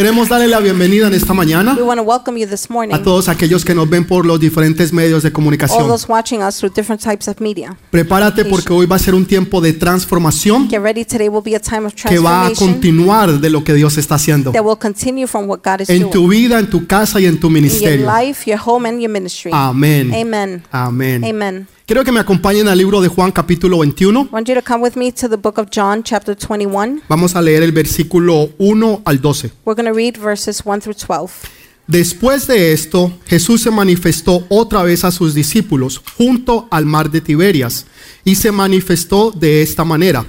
[0.00, 2.94] Queremos darle la bienvenida en esta mañana We want to welcome you this morning.
[2.94, 5.86] a todos aquellos que nos ven por los diferentes medios de All comunicación.
[5.88, 7.76] those watching us through different types of media.
[7.90, 11.04] Prepárate porque hoy va a ser un tiempo de transformación Get ready.
[11.04, 13.98] Today will be a time of que va a transformation continuar de lo que Dios
[13.98, 16.86] está haciendo that will continue from what God is en doing tu vida, en tu
[16.86, 18.10] casa y en tu in your ministerio.
[18.10, 19.50] life, your home, and your ministry.
[19.52, 20.14] Amén.
[20.14, 20.62] Amen.
[20.72, 21.22] Amén.
[21.22, 21.68] Amen.
[21.90, 24.20] Quiero que me acompañen al libro de Juan capítulo 21.
[24.20, 27.02] I want you to come with me to the book of John, chapter 21.
[27.08, 29.50] Vamos a leer el versículo 1 al 12.
[29.64, 31.48] We're going to read verses 1 through 12.
[31.88, 37.20] Después de esto, Jesús se manifestó otra vez a sus discípulos junto al mar de
[37.20, 37.86] Tiberias
[38.24, 40.24] y se manifestó de esta manera.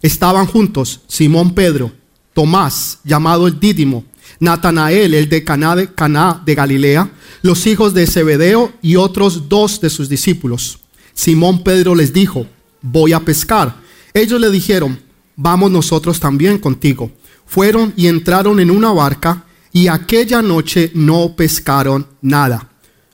[0.00, 1.92] Estaban juntos Simón Pedro,
[2.32, 4.06] Tomás, llamado el Dídimo,
[4.40, 7.10] Natanael, el de Caná de, Caná de Galilea,
[7.42, 10.80] los hijos de Zebedeo y otros dos de sus discípulos.
[11.16, 12.46] Simón Pedro les dijo,
[12.82, 13.74] voy a pescar.
[14.12, 15.00] Ellos le dijeron,
[15.34, 17.10] vamos nosotros también contigo.
[17.46, 22.68] Fueron y entraron en una barca y aquella noche no pescaron nada.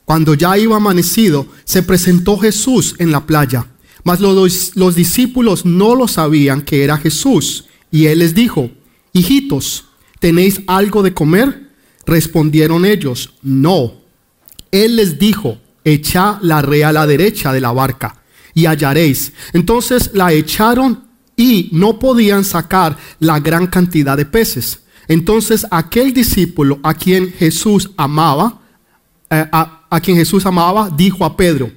[0.05, 3.69] Cuando ya iba amanecido, se presentó Jesús en la playa,
[4.03, 7.67] mas los, los discípulos no lo sabían que era Jesús.
[7.93, 8.71] Y él les dijo,
[9.13, 9.85] hijitos,
[10.19, 11.71] ¿tenéis algo de comer?
[12.05, 13.95] Respondieron ellos, no.
[14.73, 18.23] Él les dijo, echa la red a la derecha de la barca
[18.55, 19.33] y hallaréis.
[19.53, 21.05] Entonces la echaron
[21.37, 24.81] y no podían sacar la gran cantidad de peces.
[25.09, 28.61] Entonces aquel discípulo a quien Jesús amaba,
[29.31, 31.71] eh, a, a quien Jesús amaba, dijo a Pedro,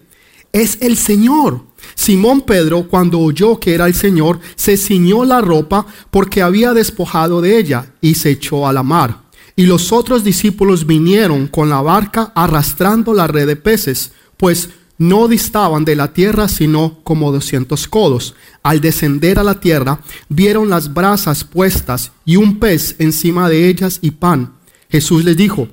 [0.51, 1.65] es el Señor.
[1.95, 7.41] Simón Pedro, cuando oyó que era el Señor, se ciñó la ropa porque había despojado
[7.41, 9.24] de ella y se echó a la mar.
[9.55, 15.27] Y los otros discípulos vinieron con la barca arrastrando la red de peces, pues no
[15.27, 18.35] distaban de la tierra sino como doscientos codos.
[18.63, 23.99] Al descender a la tierra, vieron las brasas puestas y un pez encima de ellas
[24.01, 24.53] y pan.
[24.89, 25.67] Jesús les dijo,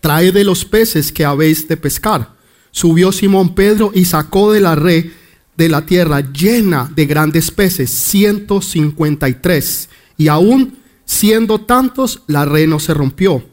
[0.00, 2.34] trae de los peces que habéis de pescar.
[2.70, 5.06] Subió Simón Pedro y sacó de la red
[5.56, 9.88] de la tierra llena de grandes peces, 153.
[10.16, 13.44] Y aún siendo tantos, la red no se rompió.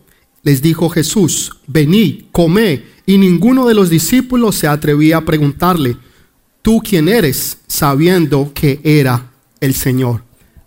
[0.44, 2.84] Les dijo Jesús, venid, comé.
[3.06, 5.98] Y ninguno de los discípulos se atrevía a preguntarle,
[6.62, 7.60] ¿tú quién eres?
[7.68, 10.24] sabiendo que era el Señor.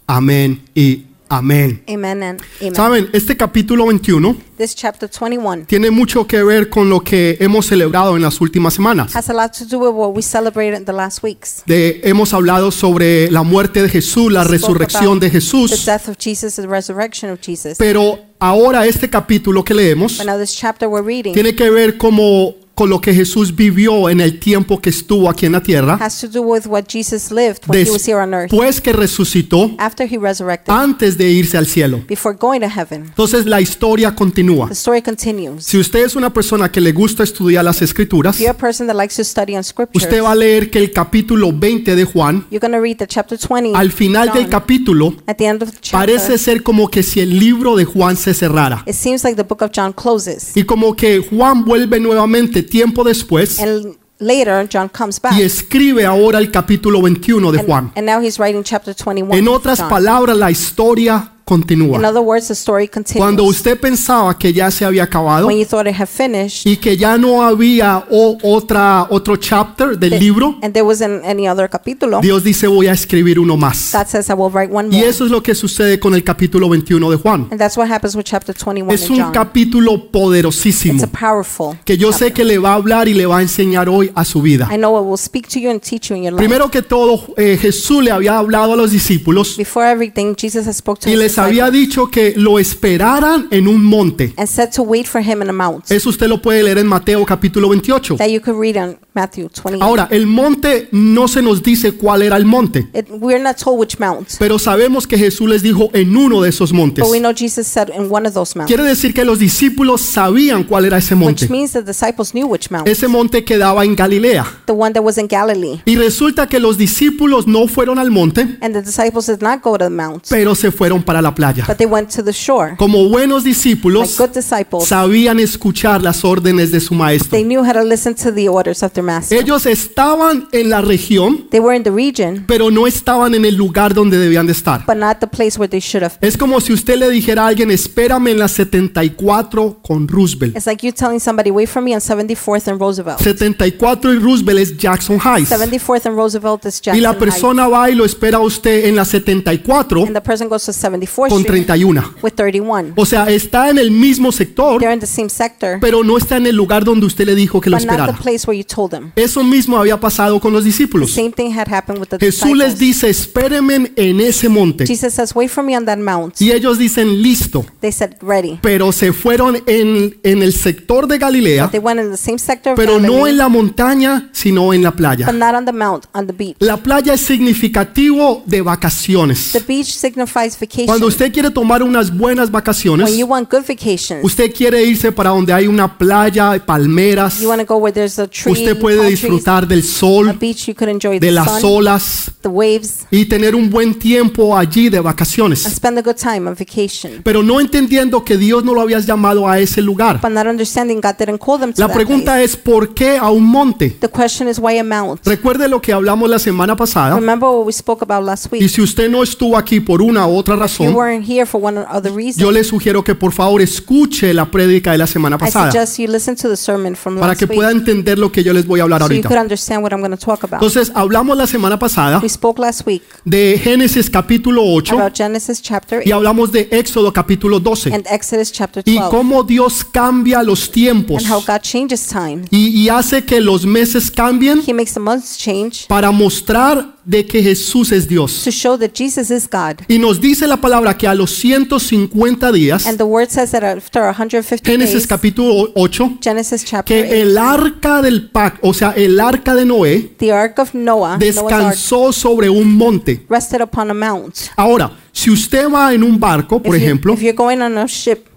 [0.06, 1.82] Amén y amén.
[1.88, 2.74] Amen and amen.
[2.74, 7.66] Saben, este capítulo 21 This chapter 21 tiene mucho que ver con lo que hemos
[7.66, 9.14] celebrado en las últimas semanas.
[9.16, 11.62] has a lot to do with what we celebrated in the last weeks.
[11.66, 15.84] De- hemos hablado sobre la muerte de Jesús, la Spoke resurrección about de The Jesús,
[15.86, 17.76] death of Jesus, the resurrection of Jesus.
[17.78, 21.96] pero ahora este capítulo que leemos But now this chapter we're reading tiene que ver
[21.98, 25.94] como con lo que Jesús vivió en el tiempo que estuvo aquí en la tierra,
[26.00, 28.50] has to do with what Jesus lived when he was here on earth.
[28.50, 32.02] después que resucitó, After he resurrected, antes de irse al cielo.
[32.08, 33.04] before going to heaven.
[33.04, 34.66] Entonces la historia continúa.
[34.68, 35.64] The story continues.
[35.64, 38.86] Si usted es una persona que le gusta estudiar las escrituras, If you're a person
[38.86, 42.04] that likes to study on scriptures, usted va a leer que el capítulo 20 de
[42.04, 43.72] Juan, you're to read the chapter 20.
[43.74, 44.50] al final del John.
[44.50, 47.84] capítulo, At the end of the chapter, parece ser como que si el libro de
[47.84, 48.82] Juan se cerrara.
[48.86, 50.56] it seems like the book of John closes.
[50.56, 55.34] Y como que Juan vuelve nuevamente tiempo después And later, John comes back.
[55.36, 57.92] y escribe ahora el capítulo 21 de Juan.
[57.96, 59.34] and now he's writing chapter 21.
[59.36, 61.98] En otras palabras, la historia In continúa.
[62.08, 63.20] other words, the story continues.
[63.22, 66.78] Cuando usted pensaba que ya se había acabado when you thought it had finished, y
[66.78, 71.68] que ya no había o- otra, otro chapter del libro, and there wasn't any other
[71.68, 73.76] capítulo, Dios dice voy a escribir uno más.
[74.06, 75.08] Says, I will write one Y more.
[75.10, 77.48] eso es lo que sucede con el capítulo 21 de Juan.
[77.50, 79.32] And that's what happens with chapter 21 Es un John.
[79.32, 83.26] capítulo It's poderosísimo a powerful que yo sé que le va a hablar y le
[83.26, 84.68] va a enseñar hoy a su vida.
[84.72, 86.38] I know it will speak to you and teach you in your life.
[86.38, 90.76] Primero que todo, eh, Jesús le había hablado a los discípulos Before everything, Jesus has
[90.78, 94.32] spoke to y his les había dicho que lo esperaran en un monte.
[94.36, 95.90] and said to wait for him in a mount.
[95.90, 98.16] Eso usted lo puede leer en Mateo capítulo 28.
[98.16, 99.82] that you could read in Matthew 28.
[99.82, 103.78] Ahora, el monte no se nos dice cuál era el monte, It, we're not told
[103.78, 107.04] which mount, pero sabemos que Jesús les dijo en uno de esos montes.
[107.04, 110.00] but we know Jesus said in one of those mounts, Quiere decir que los discípulos
[110.00, 111.44] sabían cuál era ese monte.
[111.44, 114.44] which means the disciples knew which mount, Ese monte quedaba en Galilea.
[114.66, 115.80] the one that was in Galilee.
[115.84, 119.78] Y resulta que los discípulos no fueron al monte, And the disciples did not go
[119.78, 121.64] to the mount, pero se fueron para la playa.
[121.66, 122.76] but they went to the shore.
[122.78, 127.30] Como buenos Like discípulos, good disciples, sabían escuchar las órdenes de su maestro.
[127.30, 129.36] they knew how to listen to the orders of their master.
[129.38, 133.56] Ellos estaban en la región, They were in the region, pero no estaban en el
[133.56, 134.84] lugar donde debían de estar.
[134.86, 136.28] but not the place where they should have been.
[136.28, 140.56] Es como si usted le dijera a alguien, espérame en la 74 con Roosevelt.
[140.56, 143.20] It's like you telling somebody, wait for me on 74th and Roosevelt.
[143.20, 145.50] 74 y Roosevelt es Jackson Heights.
[145.50, 147.24] 74th and Roosevelt is Y Jackson la Heights.
[147.24, 150.72] persona va y lo espera a usted en la 74 And the person goes to
[151.14, 152.02] 74th con Street 31.
[152.22, 152.92] with 31.
[152.96, 156.36] O sea, está en el mismo sector, They're in the same sector, pero no está
[156.36, 158.18] en el lugar donde usted le dijo que lo but not the esperara.
[158.22, 159.12] place where you told them.
[159.16, 161.10] Eso mismo había pasado con los The discípulos.
[161.12, 162.78] same thing had happened with the Jesús les disciples.
[162.78, 164.86] dice, espérenme en ese monte.
[164.86, 166.40] Jesus says, wait for me on that mount.
[166.40, 167.64] Y ellos dicen, listo.
[167.80, 168.58] They said, ready.
[168.62, 172.72] Pero se fueron en, en el sector de Galilea, They went in the same sector
[172.72, 175.26] of pero no Galilee, en la montaña, sino en la playa.
[175.26, 176.56] but not on the mount, on the beach.
[176.60, 177.20] La playa es
[177.68, 179.52] significativo de vacaciones.
[179.52, 180.86] The beach signifies vacation.
[181.04, 185.12] Cuando usted quiere tomar unas buenas vacaciones, When you want good vacations, usted quiere irse
[185.12, 188.78] para donde hay una playa, palmeras, you want to go where there's a tree, usted
[188.80, 191.70] puede palm trees, disfrutar del a sol, beach you could enjoy de the las sun,
[191.74, 195.64] olas the waves, y tener un buen tiempo allí de and vacaciones.
[195.64, 197.20] spend a good time on vacation.
[197.22, 200.20] Pero no entendiendo que Dios no lo había llamado a ese lugar.
[200.22, 202.44] But not understanding God didn't call them to La that pregunta place.
[202.44, 203.90] es, ¿por qué a un monte?
[204.00, 205.20] The question is why a mount?
[205.26, 207.14] Recuerde lo que hablamos la semana pasada.
[207.16, 208.70] Remember what we spoke about last Y week?
[208.70, 211.86] si usted no estuvo aquí por una u otra razón, weren't here for one or
[211.90, 212.40] other reason.
[212.42, 215.98] yo le sugiero que por favor escuche la prédica de la semana I pasada suggest
[215.98, 218.52] you listen to the sermon from para last que week pueda entender lo que yo
[218.52, 219.28] les voy a hablar so you ahorita.
[219.28, 220.62] could understand what I'm going to talk about.
[220.62, 225.60] Entonces, hablamos la semana pasada We spoke last week de Génesis capítulo 8 about Genesis
[225.60, 229.84] chapter y 8 hablamos de Éxodo capítulo 12 and Exodus chapter y 12 cómo Dios
[229.84, 232.42] cambia los tiempos and how God changes time.
[232.50, 237.26] y, y hace que los meses cambien He makes the months change para mostrar de
[237.26, 238.42] que Jesús es Dios.
[238.44, 239.80] to show that Jesus is God.
[239.88, 243.62] Y nos dice la palabra que a los 150 días, And the word says that
[243.62, 248.92] after 150 Génesis capítulo 8, Genesis chapter 8, que el arca del pacto, o sea,
[248.96, 253.24] el arca de Noé, the ark of Noah, Noah's ark, descansó sobre un monte.
[253.28, 254.36] rested upon a mount.
[254.56, 257.76] Ahora, si usted va en un barco, por if, you, ejemplo, if you're going on
[257.78, 258.28] a ship,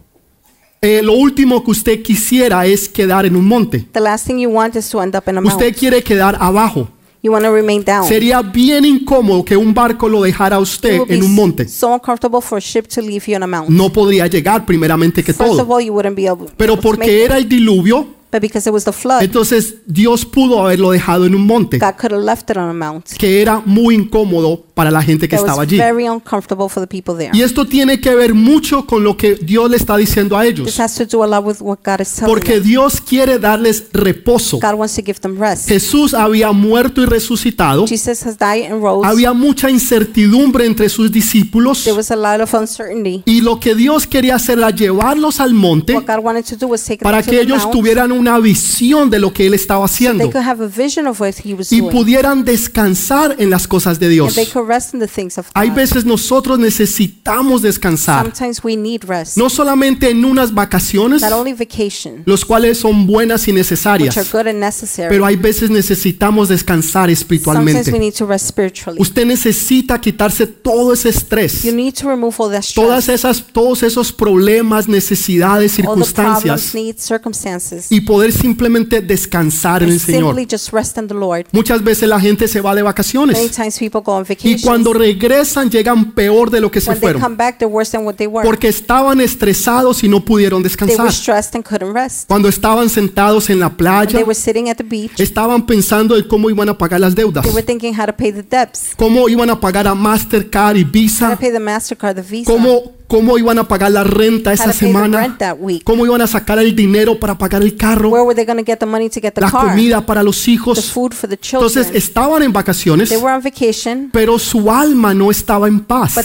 [0.82, 3.88] eh, lo último que usted quisiera es quedar en un monte.
[3.94, 5.42] the last thing you want is to end up in a.
[5.42, 6.90] Usted quiere quedar abajo.
[7.28, 8.08] You want to remain down.
[8.08, 11.68] Sería bien incómodo que un barco lo dejara a usted en un monte.
[11.68, 13.68] so uncomfortable for a ship to leave you on a mount.
[13.70, 15.76] No podría llegar primeramente que First of todo.
[15.76, 17.26] all, you wouldn't be able Pero porque it.
[17.26, 21.36] era el diluvio, But because it was the flood, entonces Dios pudo haberlo dejado en
[21.36, 23.06] un monte, God could have left it on a mount.
[23.18, 25.76] que era muy incómodo para la gente que estaba allí.
[25.78, 27.36] very uncomfortable for the people there.
[27.36, 30.80] Y esto tiene que ver mucho con lo que Dios le está diciendo a ellos.
[32.26, 32.62] Porque.
[32.68, 34.60] Dios quiere darles reposo.
[35.66, 37.88] Jesús había muerto y resucitado.
[37.88, 39.08] Jesus has died and rose.
[39.08, 41.84] Había mucha incertidumbre entre sus discípulos.
[41.84, 43.24] There was a lot of uncertainty.
[43.26, 46.68] Y lo que Dios quería hacer era llevarlos al monte What God wanted to do
[46.68, 50.30] was take para que ellos tuvieran una visión de lo que Él estaba haciendo
[51.70, 54.36] y pudieran descansar en las cosas de Dios.
[54.68, 59.04] They could rest in the things of Hay veces nosotros necesitamos descansar, Sometimes we need
[59.06, 59.38] rest.
[59.38, 63.60] no solamente en unas vacaciones, Not only vacation, los cuales son buenas y which are
[63.60, 65.10] necesarias, good and necessary.
[65.10, 68.00] pero hay veces necesitamos descansar Sometimes we espiritualmente.
[68.00, 69.00] need to rest spiritually.
[69.02, 73.44] Usted necesita quitarse todo ese estrés, You need to remove all that todas stress, esas,
[73.52, 79.90] todos esos problemas, necesidades, all the problems, circunstancias needs, circumstances, y poder simplemente descansar en
[79.90, 80.36] and el Señor.
[80.36, 81.46] simply just rest in the Lord.
[81.52, 84.94] Muchas veces la gente se va de Many vacaciones times people go on y cuando
[84.94, 90.10] regresan llegan peor de lo que se When they come fueron porque estaban estresados y
[90.10, 91.06] no pudieron descansar.
[91.06, 92.28] were stressed and couldn't rest.
[92.28, 96.28] Cuando estaban sentados en la playa, they were sitting at the beach, estaban pensando en
[96.28, 99.30] cómo iban a pagar las deudas, they were thinking how to pay the debts, cómo
[99.30, 101.38] iban a pagar a Mastercard y Visa,
[102.46, 105.38] cómo, cómo iban a pagar la renta esa semana,
[105.84, 108.66] cómo iban a sacar el dinero para pagar el carro, Where were they going to
[108.66, 110.92] get the money to get the la comida para los hijos.
[110.92, 111.96] food for the Entonces children?
[111.96, 113.14] estaban en vacaciones,
[114.12, 116.16] pero su alma no estaba en paz.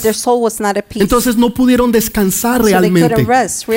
[0.95, 3.27] Entonces no pudieron descansar realmente.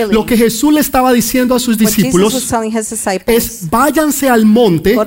[0.10, 2.34] Lo que Jesús le estaba diciendo a sus discípulos
[3.28, 4.98] es váyanse al monte,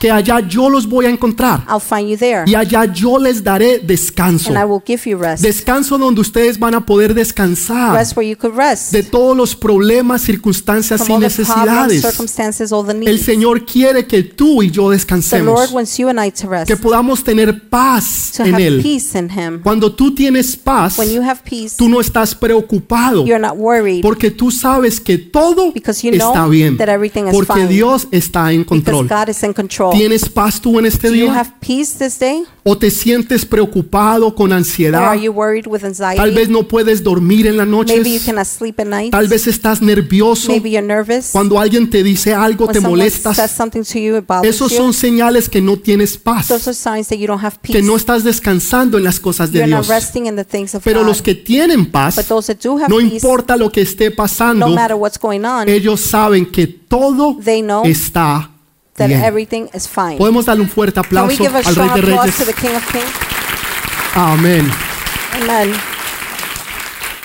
[0.00, 1.64] que allá yo los voy a encontrar
[2.46, 4.52] y allá yo les daré descanso.
[5.40, 8.92] Descanso donde ustedes van a poder descansar Rest where you could rest.
[8.92, 12.04] de todos los problemas, circunstancias y all the problems, necesidades.
[13.06, 13.20] El.
[13.20, 15.72] Señor quiere que tú y yo descansemos,
[16.66, 18.82] que podamos tener paz en have Él.
[18.82, 19.60] peace in Him.
[19.62, 24.02] Cuando tú tienes paz, When you have peace, tú no estás preocupado you're not worried
[24.02, 26.78] porque tú sabes que todo because you know está bien,
[27.32, 27.66] porque.
[27.66, 29.08] Dios está en control.
[29.08, 29.92] God is in control.
[29.92, 31.54] ¿Tienes paz tú en este día?
[32.70, 35.14] ¿O te sientes preocupado con ansiedad?
[36.16, 37.56] Tal vez no puedes dormir en
[38.78, 39.10] at night.
[39.10, 40.52] Tal vez estás nervioso.
[41.32, 43.38] Cuando alguien te dice algo When te molestas.
[43.94, 46.48] you, Esos son señales que no tienes paz,
[47.62, 49.88] que no estás descansando en las cosas de You're Dios.
[50.84, 52.22] Pero los que tienen paz,
[52.86, 57.38] no importa lo que esté pasando, on, ellos saben que todo
[57.84, 58.57] está
[58.98, 59.22] that bien.
[59.24, 60.18] everything is fine.
[60.18, 62.36] Podemos darle un fuerte Can we aplauso give a al Rey strong de applause Reyes.
[62.38, 63.04] to the King of Kings?
[64.14, 64.70] Amén.
[65.42, 65.72] Amen.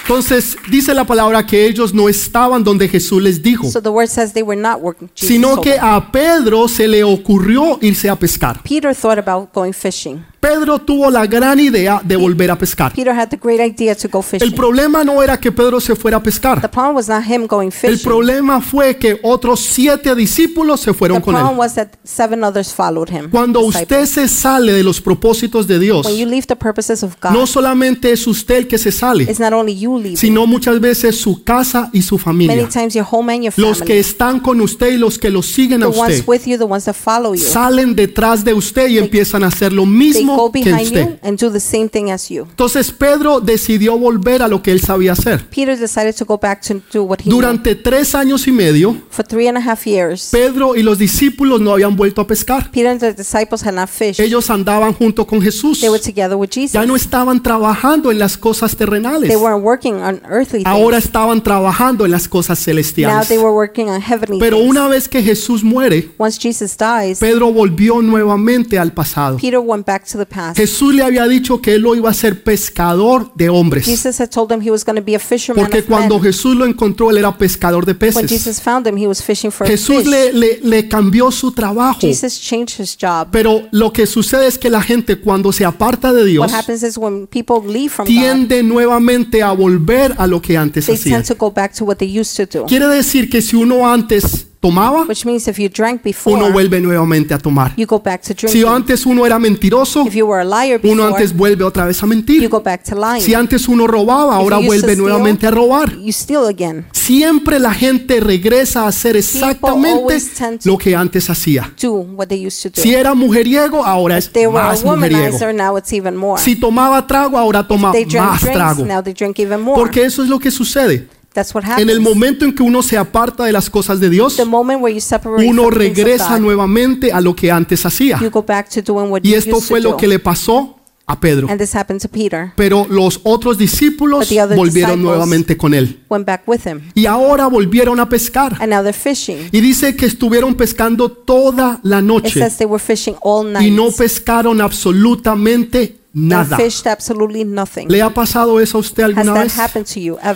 [0.02, 4.10] Entonces dice la palabra que ellos no estaban donde Jesús les dijo, So the word
[4.10, 5.10] says they were not working.
[5.16, 5.84] Jesus sino told que them.
[5.86, 8.62] a Pedro se le ocurrió irse a pescar.
[8.64, 10.26] Peter thought about going fishing.
[10.44, 12.92] Pedro tuvo la gran idea de volver a pescar.
[12.92, 16.18] Peter had the great idea to go El problema no era que Pedro se fuera
[16.18, 16.70] a The pescar.
[16.70, 21.22] problem was not him going El problema fue que otros siete discípulos se The fueron
[21.22, 21.60] con problem él.
[21.60, 23.30] was that seven others followed him.
[23.32, 27.14] Cuando usted se sale de los propósitos de Dios, When you leave the purposes of
[27.22, 30.18] God, no solamente es usted el que se sale, it's not only you leaving.
[30.18, 32.68] sino muchas veces su casa y su Many familia.
[32.68, 35.80] times your home and your Los que están con usted y los que lo siguen
[35.80, 38.90] the a ones usted, with you, the ones that follow you, salen detrás de usted
[38.90, 39.92] y empiezan a hacer lo they
[40.34, 41.08] mismo go que behind usted.
[41.10, 42.44] you and do the same thing as you.
[42.50, 45.46] Entonces Pedro decidió volver a lo que él sabía hacer.
[45.50, 47.30] Peter decided to go back to do what he.
[47.30, 51.62] Durante tres años y medio, For three and a half years, Pedro y los discípulos
[51.62, 52.70] no habían vuelto a pescar.
[52.72, 54.20] Peter and the disciples had not fished.
[54.20, 55.80] Ellos andaban junto con Jesús.
[55.82, 56.74] They were together with Jesus.
[56.74, 59.28] Ya no estaban trabajando en las cosas terrenales.
[59.30, 61.06] They weren't working on earthly Ahora things.
[61.06, 63.28] estaban trabajando en las cosas Now celestiales.
[63.28, 64.70] they were working on heavenly Pero things.
[64.70, 69.38] una vez que Jesús muere, Once Jesus dies, Pedro volvió nuevamente al pasado.
[69.38, 70.58] Peter went back to the past.
[70.58, 73.86] Jesús le había dicho que él lo iba a ser pescador de hombres.
[73.86, 76.24] Jesus had told him he was going to be a fisherman Porque of cuando men.
[76.26, 78.30] Jesús lo encontró, él era pescador de When peces.
[78.30, 80.08] Jesus found him, he was fishing for Jesús fish.
[80.08, 82.00] le, le- le cambió su trabajo.
[82.02, 83.28] Jesus changed his job.
[83.32, 86.84] Pero lo que sucede es que la gente cuando se aparta de Dios What happens
[86.84, 90.96] is when people leave from God, tiende nuevamente a volver a lo que antes they
[90.96, 91.18] hacía.
[91.22, 92.66] tend to go back to what they used to do.
[92.66, 96.80] Quiere decir que si uno antes tomaba, Which means if you drank before, uno vuelve
[96.80, 97.74] nuevamente a tomar.
[97.76, 101.04] you go back to Si antes uno era mentiroso, If you were a liar uno
[101.04, 102.48] before, antes vuelve otra vez a you mentir.
[102.50, 103.22] go back to lying.
[103.22, 105.94] Si antes uno robaba, ahora used to vuelve steal, nuevamente a robar.
[105.98, 106.86] You steal again.
[106.94, 111.70] Siempre la gente regresa a hacer exactamente always tend to- lo que antes hacía.
[111.82, 112.82] Do what they used to do.
[112.82, 115.18] Si era mujeriego, ahora es They were a más mujeriego.
[115.26, 116.42] womanizer, now it's even more.
[116.42, 118.86] Si tomaba trago, ahora toma They drank más drinks, trago.
[118.86, 119.78] now they drink even more.
[119.78, 121.10] Porque eso es lo que sucede.
[121.34, 124.36] That's what En el momento en que uno se aparta de las cosas de Dios,
[124.38, 127.36] the moment where you separate uno from the things of regresa God, nuevamente a lo
[127.36, 128.20] que antes hacía.
[128.22, 129.98] you go back to doing what Y you esto used fue to lo do.
[129.98, 131.48] que le pasó a Pedro.
[131.50, 132.54] And this happened to Peter.
[132.56, 136.00] Pero los otros discípulos But the other volvieron disciples- nuevamente con él.
[136.10, 136.82] Went back with him.
[136.94, 138.56] Y ahora volvieron a pescar.
[138.62, 139.50] And now they're fishing.
[139.52, 143.66] Y dice que estuvieron pescando toda la It noche says they were fishing all night.
[143.68, 146.58] y no pescaron absolutamente nada.
[146.58, 147.88] fished absolutely nothing.
[147.90, 149.56] ¿Le ha pasado eso a usted alguna vez?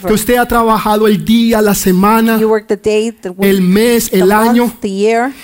[0.06, 3.62] Que usted ha trabajado el día, la semana, You work the day, the week, el
[3.62, 4.74] mes, el año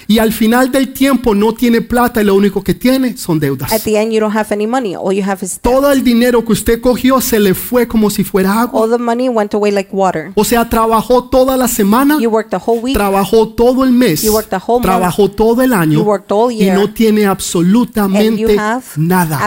[0.07, 3.41] y al final del tiempo no tiene plata y lo único que tiene son At
[3.41, 3.83] deudas.
[3.83, 4.95] the end, you don't have any money.
[4.95, 5.61] All you have is debt.
[5.61, 8.81] Todo el dinero que usted cogió se le fue como si fuera agua.
[8.81, 10.31] All the money went away like water.
[10.35, 12.95] O sea, trabajó toda la semana, You worked the whole week.
[12.95, 14.83] trabajó todo el mes, You worked the whole month.
[14.85, 16.05] trabajó todo el You año
[16.51, 16.77] y year.
[16.77, 18.55] no tiene absolutamente
[18.97, 19.39] nada.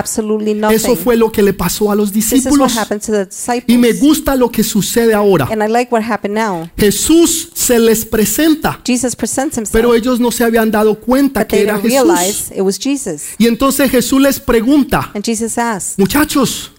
[0.77, 2.73] Eso fue lo que le pasó a los discípulos.
[3.67, 5.49] Y me gusta lo que sucede ahora.
[5.51, 6.69] And I like what happened now.
[6.77, 8.81] Jesús se les presenta,
[9.73, 11.91] pero ellos no se habían dado cuenta que era Jesús.
[11.91, 13.23] realize it was Jesus.
[13.39, 15.13] Y entonces Jesús les pregunta,
[15.97, 16.73] muchachos,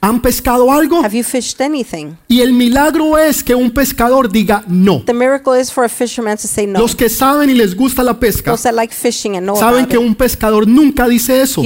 [0.00, 1.00] ¿han pescado algo?
[1.04, 2.16] have you fished anything?
[2.28, 5.02] Y el milagro es que un pescador diga no.
[5.04, 6.80] The miracle is for a fisherman to say no.
[6.80, 11.62] Los que saben y les gusta la pesca, saben que un pescador nunca dice eso.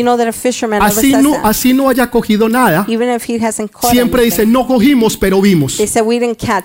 [0.81, 1.35] Así no.
[1.59, 5.41] Así no haya cogido nada, Even if he hasn't caught siempre dice no cogimos, pero
[5.41, 5.81] vimos.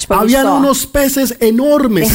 [0.09, 2.11] Habían unos peces enormes.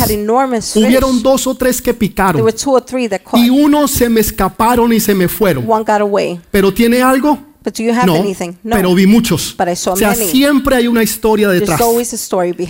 [0.77, 3.45] Hubieron dos o tres que There picaron were two or three that caught.
[3.45, 5.65] y unos se me escaparon y se me fueron.
[5.69, 6.41] One got away.
[6.51, 7.39] Pero tiene algo?
[7.65, 8.53] But do you have No, anything?
[8.63, 8.77] No.
[8.77, 9.55] pero vi muchos.
[9.59, 11.81] But I saw O sea, siempre hay una historia detrás.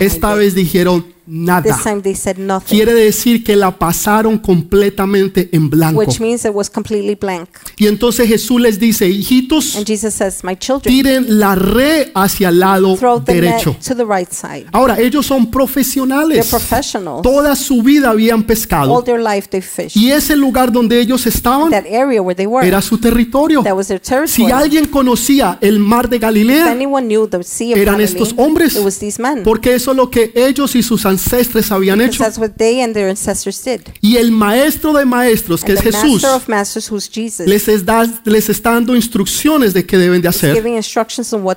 [0.00, 1.62] Esta vez dijeron nada.
[1.62, 5.99] This time they said nothing, Quiere decir que la pasaron completamente en blanco.
[6.00, 7.49] which means it was completely blank.
[7.76, 12.49] Y entonces Jesús les dice, hijitos, And Jesus says, "My children, tiren la red hacia
[12.49, 13.70] el lado throw the derecho.
[13.73, 16.47] net to the right side." Ahora, ellos son They're profesionales.
[16.49, 17.23] professionals.
[17.23, 19.02] Toda su vida habían All pescado.
[19.02, 19.97] their life they fished.
[19.97, 23.62] Y ese lugar donde ellos estaban That area where they were, era su territorio.
[23.62, 24.52] that was their Si territory.
[24.52, 28.35] alguien conocía el mar de If Galilea, anyone knew the Sea of eran Galilee, estos
[28.37, 28.75] hombres.
[28.76, 29.42] it was these men.
[29.42, 32.22] porque eso es lo que ellos y sus ancestres habían hecho.
[32.22, 33.80] that's what they and their ancestors did.
[34.00, 37.68] Y el maestro de maestros, que And es Jesús, master of masters, who's Jesus, les,
[37.68, 40.56] es da- les está dando instrucciones de qué deben de hacer.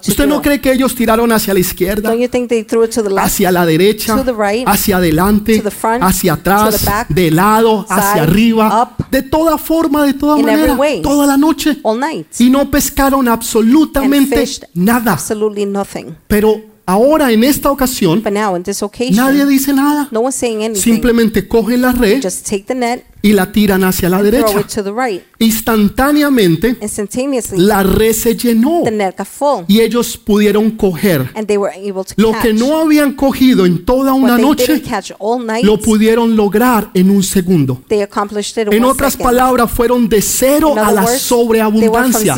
[0.07, 2.91] ¿Usted no cree que ellos tiraron hacia la izquierda, Don't you think they threw it
[2.91, 6.35] to the left, hacia la derecha, To the right, hacia adelante, to the front, hacia
[6.35, 10.37] to atrás, the back, de lado, hacia side, arriba, up, de toda forma, de toda
[10.37, 11.01] manera, way.
[11.01, 11.77] toda la noche?
[11.83, 12.27] all night?
[12.39, 15.13] Y no pescaron absolutamente nada.
[15.13, 16.15] absolutely nothing.
[16.27, 20.07] Pero ahora en esta ocasión But now in this occasion, nadie dice nada.
[20.11, 20.81] no one's saying anything.
[20.81, 24.65] Simplemente cogen la red Just take the net, y la tiran hacia la derecha.
[25.39, 28.83] Instantáneamente Instantaneously, la red se llenó
[29.67, 33.65] y ellos pudieron coger and they were able to lo catch que no habían cogido
[33.65, 34.81] en toda una noche.
[35.63, 37.81] Lo pudieron lograr en un segundo.
[37.87, 42.35] They accomplished it in En otras palabras, fueron de cero a other la sobreabundancia.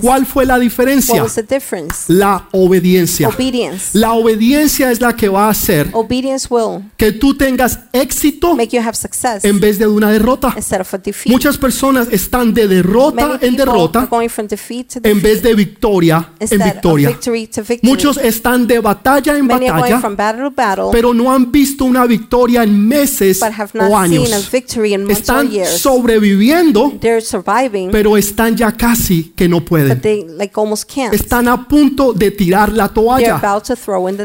[0.00, 1.22] ¿Cuál fue la What diferencia?
[1.22, 2.12] was the difference?
[2.12, 3.28] La obediencia.
[3.28, 3.96] Obedience.
[3.98, 5.92] La obediencia es la que va a hacer
[6.96, 8.56] que tú tengas éxito
[9.42, 10.54] en vez de una derrota.
[11.26, 14.08] Muchas personas están de derrota en derrota
[15.02, 17.18] en vez de victoria en victoria.
[17.82, 20.00] Muchos están de batalla en batalla,
[20.92, 23.40] pero no han visto una victoria en meses
[23.88, 24.28] o años.
[25.12, 26.92] Están sobreviviendo,
[27.90, 30.00] pero están ya casi que no pueden.
[31.12, 33.40] Están a punto de tirar la toalla,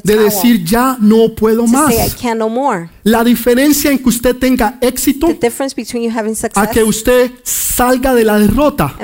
[0.03, 1.93] de decir ya no puedo más.
[3.03, 5.27] La diferencia en que usted tenga éxito
[6.55, 8.95] a que usted salga de la derrota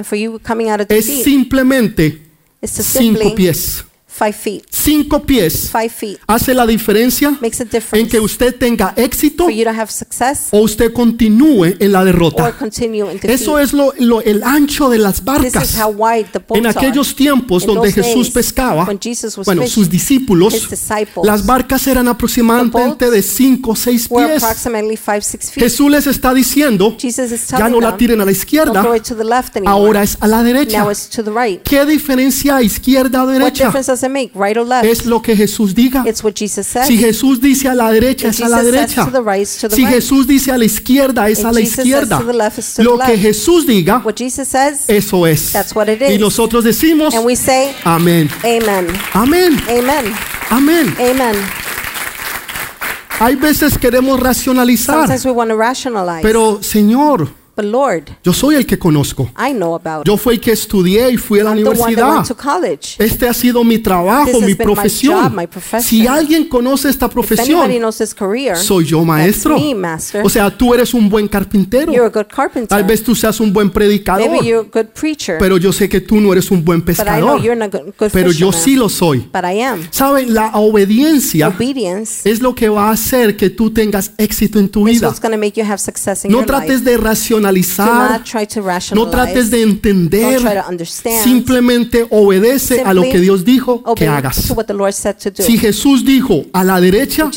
[0.89, 2.21] es simplemente
[2.63, 3.85] cinco pies.
[4.17, 4.63] Five feet.
[4.71, 9.43] Cinco pies Five feet hace la diferencia makes a en difference que usted tenga éxito
[9.45, 12.51] for you to have success o usted continúe en la or derrota.
[12.57, 13.31] continue in defeat.
[13.31, 15.75] Eso es lo, lo- el ancho de las This is barcas.
[15.81, 19.45] how wide the boats En aquellos tiempos In donde Jesús days, pescaba, when Jesus was
[19.45, 24.27] bueno, fishing, sus discípulos, his disciples las barcas eran aproximadamente de 5 o 6 were
[24.27, 24.43] pies.
[24.43, 25.63] approximately five, six feet.
[25.63, 28.95] Jesús les está diciendo, Jesus is ya no la tiren a la don't izquierda, throw
[28.95, 29.71] it to the left anymore.
[29.73, 30.79] ahora es a la derecha.
[30.83, 31.61] now it's to the right.
[31.63, 33.71] ¿Qué diferencia izquierda o derecha?
[34.05, 34.85] Difference does it make, right or left?
[34.85, 36.03] Es lo que Jesús diga.
[36.07, 36.87] It's what Jesus says.
[36.87, 39.05] Si Jesús dice a la derecha, If es a la Jesus says derecha.
[39.05, 39.93] to the right, it's to the Si right.
[39.95, 42.17] Jesús dice a la izquierda, es If a la Jesus says izquierda.
[42.19, 43.23] to the left, it's to Lo the que left.
[43.23, 45.51] Jesús diga, What Jesus says, eso es.
[45.53, 46.19] that's what it Y is.
[46.19, 48.87] nosotros decimos, And we say, amén, Amen.
[49.13, 50.13] amén, Amen.
[50.49, 50.95] amén.
[50.99, 51.35] Amen.
[53.19, 56.21] Hay veces queremos racionalizar, Sometimes we want to rationalize.
[56.21, 59.29] pero Señor, but Lord, yo soy el que conozco.
[59.37, 60.07] I know about it.
[60.07, 62.13] Yo fui el que estudié y fui a la I'm universidad.
[62.15, 62.95] went to college.
[62.99, 65.23] Este ha sido mi trabajo, mi been my profesión.
[65.23, 65.81] job, my.
[65.81, 69.57] Si alguien conoce esta If profesión, anybody knows this career, soy yo maestro.
[69.57, 69.75] me.
[70.23, 71.91] O sea, tú eres un buen carpintero.
[71.91, 72.67] You're a good carpenter.
[72.67, 75.37] Tal vez tú seas un buen predicador, Maybe you're a good preacher.
[75.39, 77.41] pero yo sé que tú no eres un buen but I know pescador.
[77.41, 79.19] you're not a good, Pero yo sí lo soy.
[79.31, 79.87] But I am.
[79.91, 80.33] ¿Saben?
[80.33, 84.85] La obediencia Obedience es lo que va a hacer que tú tengas éxito en tu
[84.85, 85.13] vida.
[86.29, 86.91] No trates life.
[86.91, 88.21] de Do racionalizar,
[88.95, 90.41] no trates de entender,
[91.23, 94.53] simplemente obedece a lo que Dios dijo que hagas.
[95.39, 97.29] Si Jesús dijo a la derecha,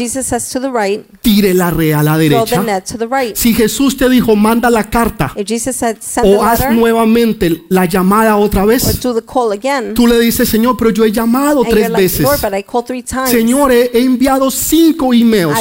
[1.29, 2.65] Tire la re a la derecha.
[3.11, 3.37] right.
[3.37, 5.35] Si Jesús te dijo, manda la carta
[5.75, 8.83] said, o haz letter nuevamente la llamada otra vez,
[9.53, 12.27] again, tú le dices, Señor, pero yo he llamado tres like, veces.
[13.27, 15.53] Señor, he he enviado cinco emails.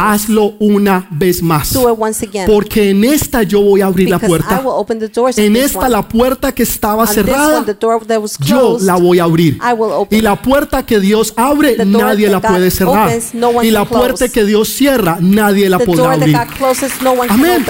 [0.00, 1.72] Hazlo una vez más.
[2.46, 4.62] Porque en esta yo voy a abrir la because puerta.
[5.36, 5.90] En esta one.
[5.90, 7.64] la puerta que estaba On one, cerrada,
[8.40, 9.60] yo la voy a abrir.
[10.10, 13.12] Y la puerta que Dios abre, nadie la puede cerrar.
[13.32, 16.36] no Y la puerta que Dios cierra, nadie la the podrá abrir.
[17.02, 17.64] No Amén.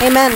[0.00, 0.32] Amen.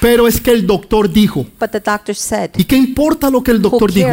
[0.00, 1.46] Pero es que el doctor dijo.
[1.58, 4.08] But the doctor said, ¿Y qué importa lo que el doctor dijo?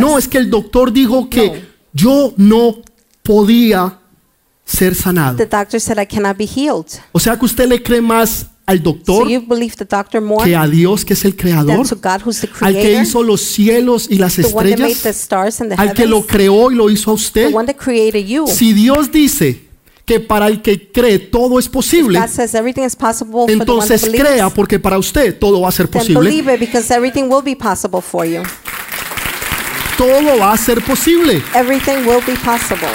[0.00, 1.54] No, es que el doctor dijo que No.
[1.92, 2.76] yo no
[3.22, 3.98] podía
[4.64, 5.36] ser sanado.
[5.36, 6.86] the doctor said, I cannot be healed.
[7.12, 10.44] O sea que usted le cree más al So doctor you believe the doctor more
[10.44, 13.22] que a Dios que es el creador, to God who's the al que creator, hizo
[13.22, 16.06] los cielos y las the one that made the estrellas, stars and the al que
[16.06, 17.54] lo heavens, creó y lo hizo a the usted.
[17.54, 18.46] one that created you.
[18.48, 19.62] Si Dios dice
[20.04, 22.20] que para el que cree todo es posible,
[23.48, 26.30] entonces crea porque para usted todo va a ser posible.
[29.98, 31.42] Todo va a ser posible.
[31.54, 32.88] Everything will be possible.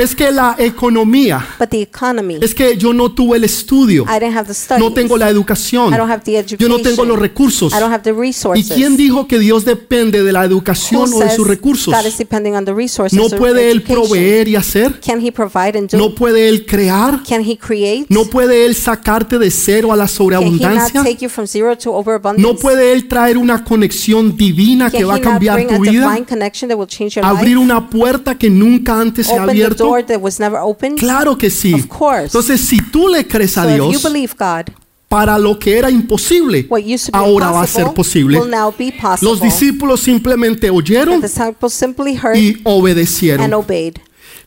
[0.00, 4.20] Es que la economía, But the economy, es que yo no tuve el estudio, I
[4.20, 4.78] didn't have the studies.
[4.78, 7.72] no tengo la educación, I don't have the yo no tengo los recursos.
[7.72, 8.14] I don't have the
[8.54, 11.92] ¿Y quién dijo que Dios depende de la educación o de sus recursos?
[11.92, 15.76] God is depending on the resources No puede Él proveer y hacer, Can he provide
[15.76, 15.98] and do?
[15.98, 18.06] no puede Él crear, Can he create?
[18.08, 21.48] no puede Él sacarte de cero a la Can he not sobreabundancia, take you from
[21.48, 22.40] zero to overabundance?
[22.40, 27.24] no puede Él traer una conexión divina que va a cambiar tu vida, that will
[27.24, 29.87] abrir una puerta que nunca antes se ha abierto.
[29.88, 30.98] Door that was never opened?
[30.98, 31.74] Claro que sí.
[31.74, 32.26] Of course.
[32.26, 34.72] Entonces, si tú le crees a So if you Dios, believe God,
[35.08, 38.38] para lo que era imposible, what used to be ahora va a ser posible.
[38.38, 39.30] will now be possible.
[39.30, 43.52] Los discípulos simplemente The oyeron disciples simply heard y and obedecieron.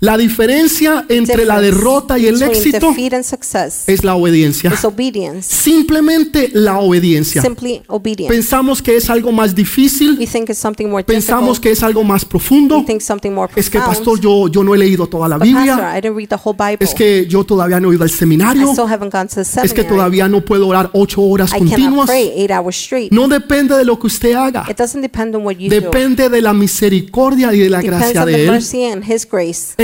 [0.04, 2.92] La diferencia entre la derrota y el éxito
[3.86, 4.74] es la obediencia.
[5.44, 7.40] Simplemente la obediencia.
[7.44, 8.34] Simply obedience.
[8.34, 11.64] Pensamos que es algo más We difícil, think it's something more pensamos difficult.
[11.64, 12.84] que es algo más profundo.
[13.56, 16.02] Es que pastor, yo, yo no he leído toda la Biblia.
[16.80, 18.74] Es que yo todavía no he ido al seminario.
[19.62, 22.10] Es que todavía no puedo orar ocho horas continuas.
[23.12, 24.66] No depende de lo que usted haga.
[25.70, 28.64] Depende de la misericordia y de la gracia de Él.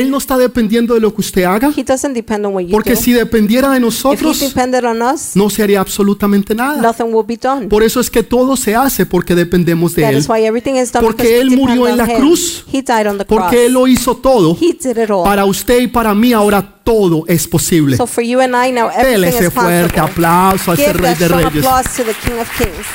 [0.08, 1.72] Él no está dependiendo de lo que usted haga.
[1.76, 2.96] He doesn't depend on what you Porque do.
[3.02, 6.82] si dependiera de If He nosotros, depended on us, no se haría absolutamente nada.
[6.82, 7.67] nothing will be done.
[7.67, 10.17] Por eso es que todo se hace porque dependemos de That Él.
[10.20, 12.17] is why everything is done Porque Él murió en la Him.
[12.20, 12.63] cruz.
[12.72, 13.41] He died on the cross.
[13.41, 14.56] Porque Él lo hizo todo.
[14.60, 15.24] He did it all.
[15.24, 17.98] Para usted y para mí ahora todo es posible.
[17.98, 21.28] So for you and I now Dele ese is fuerte aplauso a ese Rey de
[21.28, 21.48] Reyes.
[21.65, 22.86] applause to the King of Kings.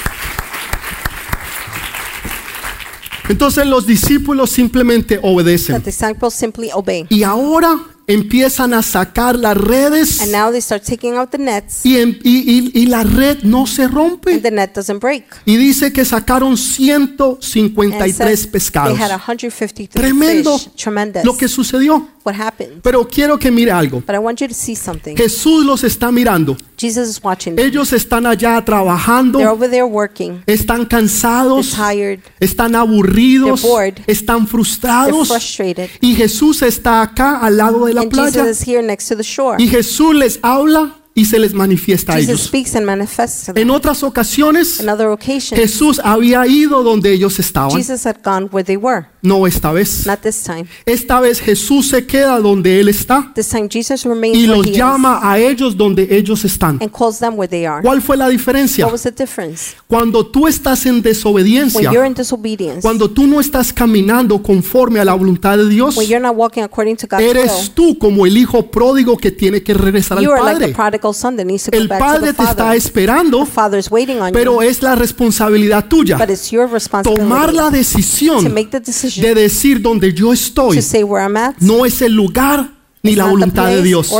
[3.33, 5.83] Entonces los discípulos simplemente The obedecen.
[5.83, 7.07] disciples simply obey.
[7.09, 7.79] Y ahora
[8.12, 12.18] empiezan a sacar las redes And now they start taking out the nets, y, en-
[12.25, 14.33] y- y- y la red no se rompe.
[14.35, 15.25] and the net doesn't break.
[15.44, 18.94] Y dice que sacaron And it 153 says pescados.
[18.96, 20.68] They had 153 Tremendo fish.
[20.77, 21.25] Tremendous.
[21.25, 22.09] lo que sucedió.
[22.25, 22.81] what happened.
[22.83, 24.01] Pero quiero que mire algo.
[24.07, 25.16] But I want you to see something.
[25.16, 26.57] Jesús los está mirando.
[26.79, 27.66] Jesus is watching them.
[27.66, 30.40] Ellos están allá They're trabajando, over there working.
[30.46, 32.20] están They're cansados, tired.
[32.38, 33.94] están aburridos, They're bored.
[34.07, 35.29] están They're frustrados.
[35.29, 35.90] frustrated.
[36.01, 38.50] Y Jesús está acá al lado de la And Jesus playa.
[38.50, 39.56] is here next to the shore.
[39.62, 42.40] Y Jesús les habla y se les manifiesta a Jesus ellos.
[42.46, 43.62] speaks and manifests to them.
[43.62, 47.70] En otras ocasiones, In other occasions, Jesús había ido donde ellos estaban.
[47.76, 49.06] Jesus had gone where they were.
[49.22, 50.04] No esta vez.
[50.04, 50.64] Not this time.
[50.85, 54.66] Esta vez Jesús se queda donde Él está This time Jesus remains y where los
[54.66, 56.78] is llama a ellos donde ellos están.
[56.82, 57.82] and calls them where they are.
[57.82, 58.85] ¿Cuál fue la diferencia?
[58.85, 59.76] What was the difference?
[59.87, 64.98] Cuando tú estás en When desobediencia, you're in disobedience, cuando tú no estás caminando conforme
[64.98, 67.98] a la voluntad de Dios, when you're not walking according to God's eres will, tú
[67.98, 70.98] como el hijo pródigo que tiene que regresar al you are like the Padre.
[70.98, 73.46] prodigal son that needs to go El back to Padre the te está esperando, The
[73.52, 76.68] Father is waiting on pero you, es la responsabilidad tuya but it's your
[77.04, 80.77] tomar la to decisión make the decision de decir donde yo estoy.
[80.77, 82.70] to say where I'm at, no es el lugar
[83.03, 84.12] ni it's la voluntad de Dios.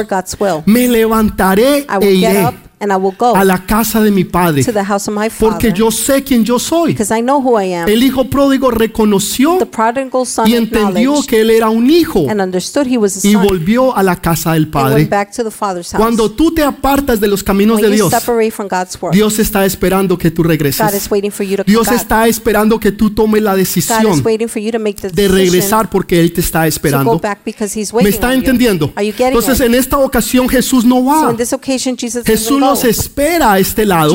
[0.67, 2.49] Me levantaré e iré
[2.83, 5.31] and I will go a la casa de mi Padre, to the house of my
[5.39, 6.93] porque Father yo sé quién yo soy.
[6.93, 7.89] because I know who I am.
[7.89, 12.27] El hijo pródigo reconoció The prodigal son y entendió acknowledged que él era un hijo
[12.29, 14.95] and understood he was a y son volvió a la casa del and Padre.
[14.97, 16.01] went back to the Father's house.
[16.01, 19.13] Cuando tú te apartas de los caminos When de you Dios, separate from God's word,
[19.15, 21.97] Dios está esperando que tú God is waiting for you to come Dios back.
[21.97, 25.09] está esperando que tú tomes la God is decisión waiting for you to make the
[25.09, 27.19] de decision regresar porque Él te está to go esperando.
[27.19, 28.39] back because He's ¿Me waiting está on you.
[28.41, 28.93] entendiendo?
[28.97, 29.67] Are you getting Entonces it?
[29.67, 31.31] en esta ocasión Jesús no So va.
[31.31, 32.72] in this occasion, Jesus Jesús doesn't go.
[32.73, 34.15] Los espera a este lado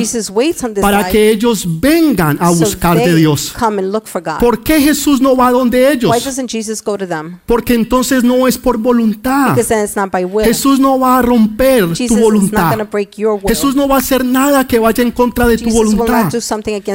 [0.82, 3.54] para que ellos vengan a buscar de Dios.
[4.40, 6.12] ¿Por qué Jesús no va donde ellos?
[7.46, 9.56] Porque entonces no es por voluntad.
[10.46, 12.78] Jesús no va a romper tu voluntad.
[13.48, 16.30] Jesús no va a hacer nada que vaya en contra de tu voluntad.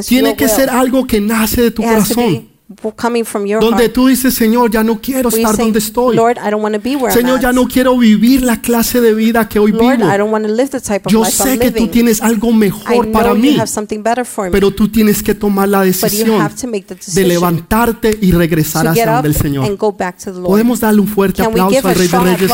[0.06, 2.51] Tiene que ser algo que nace de tu corazón.
[2.96, 3.92] Coming from your Donde heart.
[3.92, 6.16] tú dices, Señor, ya no quiero estar say, donde estoy.
[6.16, 9.00] Lord, I don't want to be where Señor, I'm ya no quiero vivir la clase
[9.00, 10.10] de vida que hoy Lord, vivo.
[10.12, 11.90] I don't want to live the type of Yo life sé I'm que tú living.
[11.90, 14.50] tienes algo I mejor para know mí, you have something better for me.
[14.50, 17.28] pero tú tienes que tomar la But you decisión have to make the de decision
[17.28, 19.66] levantarte y regresar to get hacia up donde el Señor.
[19.66, 20.46] and go back to the Lord.
[20.46, 22.50] Podemos darle un fuerte Can aplauso al Rey de Reyes.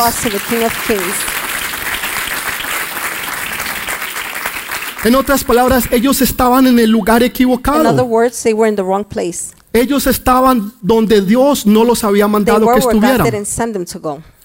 [5.05, 8.03] En otras palabras, ellos estaban en el lugar In other equivocado.
[8.05, 9.53] words, they were in the wrong place.
[9.71, 13.45] Ellos estaban donde Dios no los había mandado que estuvieran.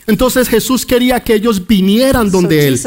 [0.07, 2.79] Entonces Jesús quería que ellos vinieran donde Él,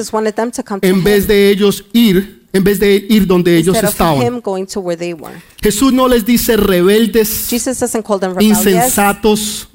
[0.81, 4.41] en vez de ellos ir, en vez de ir donde ellos estaban.
[5.67, 9.67] Jesús no les dice rebeldes, Jesus doesn't call them rebellious, insensatos,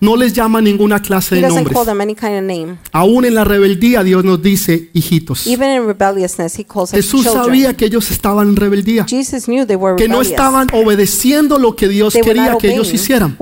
[0.00, 1.84] no les llama ninguna clase de nombres.
[1.84, 2.78] them any kind of name.
[2.92, 5.46] Aún en la rebeldía Dios nos dice hijitos.
[5.46, 10.22] Even in rebelliousness, he calls them Jesús sabía que ellos estaban en rebeldía, que no
[10.22, 13.36] estaban obedeciendo lo que Dios quería que ellos hicieran.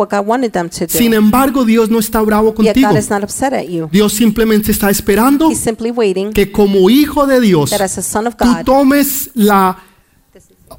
[0.88, 2.88] Sin embargo, Dios no está bravo contigo.
[3.92, 5.51] Dios simplemente está esperando
[6.35, 9.79] que como hijo de Dios tú tomes la,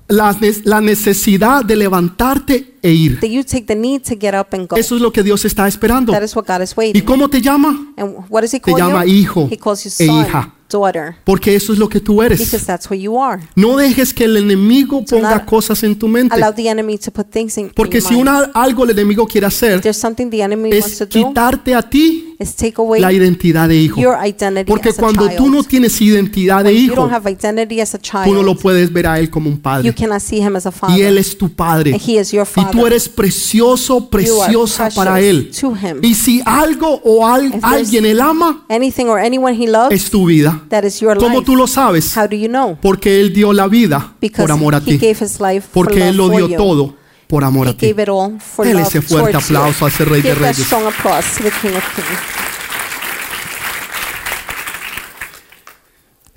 [0.08, 3.20] la, la necesidad de levantarte e ir.
[3.20, 4.76] that you take the need to get up and go.
[4.76, 6.12] Eso es lo que Dios está esperando.
[6.12, 7.94] That is what God is ¿Y cómo te llama?
[7.98, 9.12] And what does he Te llama you?
[9.14, 10.54] hijo He calls you e son, hija.
[10.70, 12.40] Daughter, Porque eso es lo que tú eres.
[12.40, 13.42] because that's what you are.
[13.56, 16.34] No dejes que el enemigo ponga not cosas en tu mente.
[16.36, 18.28] Allow the enemy to put things in, Porque your si mind.
[18.28, 21.28] una, algo el enemigo quiere hacer If there's something the enemy wants es to do,
[21.28, 24.00] quitarte a ti is take away la identidad de hijo.
[24.00, 25.38] your identity Porque as a cuando child.
[25.38, 28.44] tú no tienes identidad de When you hijo, don't have identity as a tú no
[28.44, 29.94] lo child, puedes ver a él como un you padre.
[29.96, 31.06] cannot see him as a Y father.
[31.06, 31.94] él es tu padre.
[31.94, 32.86] And he is your Y tú father.
[32.88, 35.52] eres precioso, You are preciosa precious para él.
[35.60, 36.00] to him.
[36.04, 39.92] Y si algo o al- If there's- alguien él ama, Anything or anyone he loves,
[40.04, 40.57] es tu vida.
[40.70, 42.16] That is your ¿Cómo tú lo sabes?
[42.18, 42.78] How do you know?
[42.82, 44.98] Porque él dio la vida Because por amor a he ti.
[44.98, 46.58] gave his life for Porque él lo dio you.
[46.58, 46.96] todo
[47.28, 47.94] por amor a ti.
[47.94, 50.58] Dele ese fuerte aplauso a ese Rey de Reyes.
[50.58, 52.20] strong applause to the King of Kings.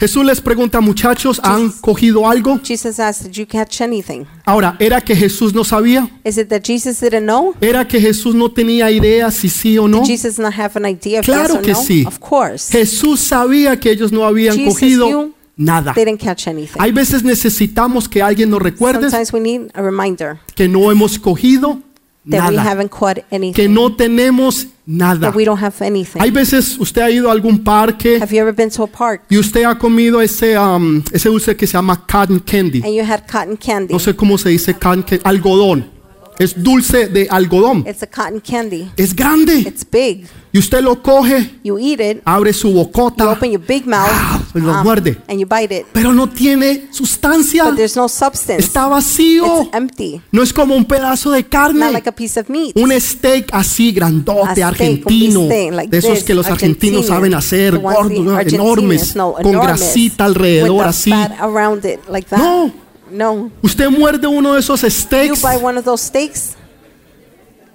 [0.00, 2.58] Jesús les pregunta, muchachos, ¿han cogido algo?
[2.64, 4.24] Jesus asked, Did you catch anything?
[4.46, 6.08] Ahora, ¿era que Jesús no sabía?
[6.24, 7.54] Is it that Jesus didn't know?
[7.60, 10.00] ¿Era que Jesús no tenía idea si sí o no?
[10.00, 11.82] Did Jesus not have an idea of Claro yes or que no?
[11.82, 12.04] sí.
[12.06, 12.72] Of course.
[12.72, 15.92] Jesús sabía que ellos no habían Jesus cogido knew nada.
[15.92, 16.80] They didn't catch anything.
[16.80, 21.18] Hay veces necesitamos que alguien nos recuerde Sometimes we need a reminder que no hemos
[21.18, 21.82] cogido
[22.28, 25.20] that we nada, haven't caught que anything, no tenemos nada.
[25.20, 26.20] that we don't have anything.
[26.20, 29.22] Hay veces usted ha ido a algún parque Have you ever been to a park
[29.30, 32.82] y usted ha comido ese, um, ese dulce que se llama cotton candy.
[32.82, 33.92] and you had cotton candy?
[33.92, 36.00] No sé cómo se dice cotton candy, algodón.
[36.38, 37.84] Es dulce de algodón.
[37.86, 38.90] It's a cotton candy.
[38.96, 39.58] Es grande.
[39.58, 40.26] It's big.
[40.52, 44.08] Y usted lo coge, You eat it, abre su you bocota, open your big mouth,
[44.54, 45.18] y lo um, muerde.
[45.28, 45.86] and you bite it.
[45.92, 47.64] pero no tiene sustancia.
[47.64, 48.64] But there's no substance.
[48.64, 49.62] Está vacío.
[49.62, 50.20] It's empty.
[50.32, 51.92] No es como un pedazo de Not carne.
[51.92, 52.76] like a piece of meat.
[52.76, 57.78] Un steak así grandote, A argentino, like de esos this, que los argentinos saben hacer,
[57.78, 58.38] gordos, ¿no?
[58.40, 61.12] Enormes, know, con grasita alrededor así.
[61.12, 62.38] it like that.
[62.38, 62.72] No.
[63.10, 63.50] No.
[63.62, 66.56] Usted muerde uno de esos You steaks buy one of those steaks,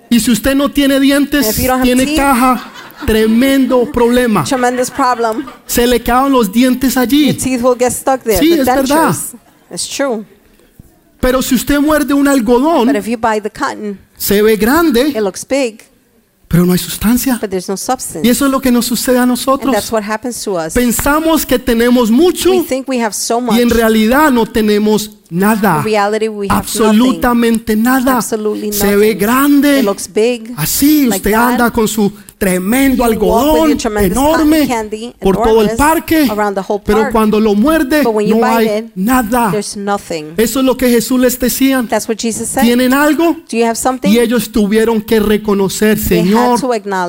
[0.10, 2.72] y si usted no tiene dientes, you tiene teeth, caja,
[3.06, 4.44] tremendo problema.
[4.44, 5.46] tremendous problem.
[5.66, 7.34] Se le quedan los dientes Your allí.
[7.34, 8.38] teeth will get stuck there.
[8.38, 9.08] Sí, the es verdad.
[9.08, 9.36] dentures.
[9.72, 10.26] It's true.
[11.20, 15.08] Pero si usted muerde un algodón, But if you buy the cotton, se ve grande,
[15.10, 15.82] it looks big,
[16.48, 17.38] pero no hay sustancia.
[17.42, 18.30] but there's no Y substance.
[18.30, 19.74] eso es lo que nos sucede a And nosotros.
[19.74, 20.74] that's what happens to us.
[20.74, 23.58] Pensamos que tenemos mucho We think we have so much.
[23.58, 25.82] y en realidad no tenemos nada.
[25.82, 26.28] Reality.
[26.50, 28.18] Absolutamente nada.
[28.18, 29.80] Absolutely Se ve grande.
[29.80, 30.54] It looks big.
[30.58, 31.52] Así like usted that.
[31.52, 37.12] anda con su tremendo You algodón enorme candy, por todo el parque, whole pero park.
[37.12, 39.52] cuando lo muerde no hay it, nada.
[39.52, 40.34] There's nothing.
[40.38, 41.86] Eso es lo que Jesús les decía.
[41.90, 42.64] That's what Jesus said.
[42.64, 43.38] ¿Tienen algo?
[43.50, 44.10] Do you have something?
[44.10, 46.60] Y ellos tuvieron que reconocer, Señor,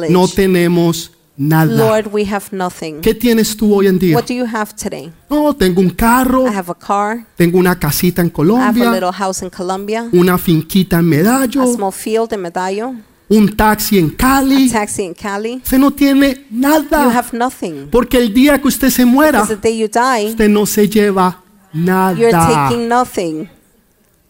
[0.09, 1.67] no tenemos nada.
[1.73, 3.01] Lord, we have nothing.
[3.01, 4.15] ¿Qué tienes tú hoy en día?
[4.17, 5.13] What do you have today?
[5.31, 7.27] No, tengo un carro, I have a car.
[7.37, 10.09] tengo una casita en I have a Colombia, little house in Colombia.
[10.13, 12.95] una finquita en A Medallo, small field in Medallo.
[13.29, 14.71] un taxi en A Cali.
[14.71, 15.57] taxi in Cali.
[15.57, 17.11] Usted no tiene You nada.
[17.11, 17.89] have nothing.
[17.91, 20.89] Porque el día que usted se muera, Because the day you die, usted no se
[20.89, 22.69] lleva you're nada.
[22.69, 23.49] taking nothing.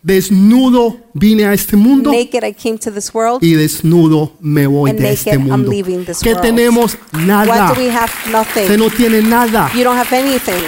[0.07, 3.43] Desnudo vine a este mundo Naked I came to this world.
[3.43, 5.69] y desnudo me voy And de naked este I'm mundo.
[5.69, 6.43] leaving this ¿Qué world.
[6.43, 6.97] tenemos?
[7.27, 7.49] Nada.
[7.67, 8.09] What do we have?
[8.27, 8.31] Usted
[8.69, 8.79] Nothing.
[8.79, 9.69] no tiene nada.
[9.75, 10.63] You don't have anything.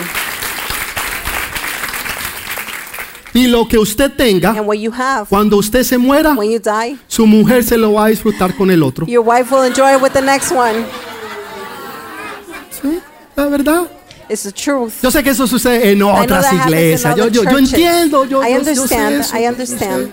[3.33, 6.59] Y lo que usted tenga, And what you have, cuando usted se muera, when you
[6.59, 9.07] die, su mujer se lo va a disfrutar con el otro.
[9.07, 10.85] your wife will enjoy it with the next one.
[12.83, 12.99] ¿Sí?
[13.37, 13.83] La verdad.
[14.29, 14.95] It's the truth.
[15.03, 17.17] Yo sé que eso sucede en otras iglesias.
[17.17, 18.25] Yo, yo, yo entiendo.
[18.25, 19.21] Yo, I yo- yo sé understand.
[19.21, 19.37] eso.
[19.39, 20.13] I understand.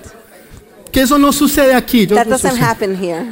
[0.92, 2.08] Que eso no sucede aquí.
[2.08, 2.66] That yo doesn't sucede.
[2.66, 3.26] happen here.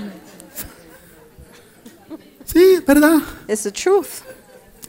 [2.46, 3.20] Sí, ¿verdad?
[3.48, 4.22] It's the truth.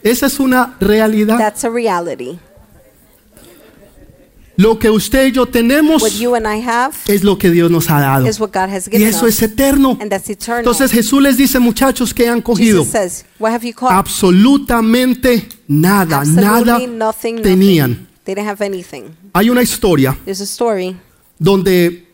[0.02, 1.38] Esa es una realidad.
[1.38, 2.38] That's a reality.
[4.57, 7.71] Lo que usted y yo tenemos What you and I have es lo que Dios
[7.71, 8.27] nos ha dado.
[8.29, 9.35] is what God has Y eso us.
[9.35, 9.99] es eterno.
[10.01, 10.61] And that's eternal.
[10.61, 13.93] Entonces Jesús les dice, muchachos, que han cogido Jesus says, What have you caught?
[13.93, 17.90] absolutamente nada, nada nothing, tenían.
[17.90, 18.07] nothing.
[18.25, 19.05] They didn't have anything.
[19.35, 20.97] Hay una historia There's a story
[21.38, 22.07] donde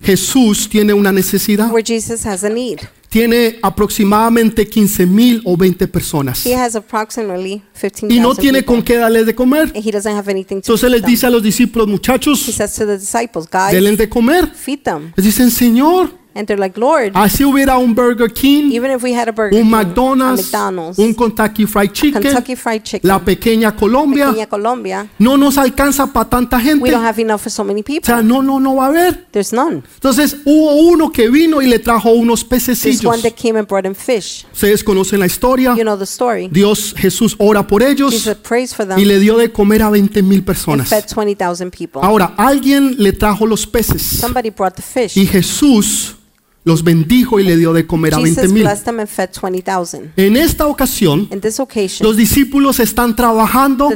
[0.00, 1.70] Jesús tiene una necesidad.
[1.70, 2.80] where Jesus has a need.
[3.12, 7.62] Tiene aproximadamente 15 mil o 20 personas He has approximately
[8.08, 9.70] y no 15,000 tiene con qué darles de comer.
[9.74, 11.10] And he doesn't have anything to Entonces les them.
[11.10, 14.46] dice a los discípulos, muchachos, says to the disciples, guys, denles de comer.
[14.54, 15.12] feed them.
[15.14, 19.14] Les dicen, Señor, And they're like, Lord, así hubiera un Burger King, even if we
[19.14, 23.08] had a Burger un King, a McDonald's, McDonald's, un Kentucky Fried Chicken, Kentucky Fried Chicken,
[23.08, 26.82] la pequeña Colombia, Pequeña Colombia, no nos alcanza para tanta gente.
[26.82, 28.06] we don't O have enough for so many people.
[28.06, 29.26] sea, no, no, no va a haber.
[29.30, 29.82] There's none.
[29.94, 33.04] Entonces hubo uno que vino y le trajo unos pececillos.
[33.04, 34.46] one that came and brought him fish.
[34.52, 35.74] Ustedes conocen la historia.
[35.76, 36.48] You know the story.
[36.48, 39.90] Dios, Jesús ora por ellos Jesus prays for them y le dio de comer a
[39.90, 40.88] 20 mil and personas.
[40.88, 42.00] fed 20,000 people.
[42.02, 45.16] Ahora, alguien le trajo los peces Somebody brought the fish.
[45.16, 46.16] y Jesús
[46.64, 48.62] los bendijo y le dio de comer a 20 Jesus mil.
[48.62, 50.12] blessed them and fed 20,000.
[50.16, 53.90] En esta ocasión, In this occasion, los discípulos están trabajando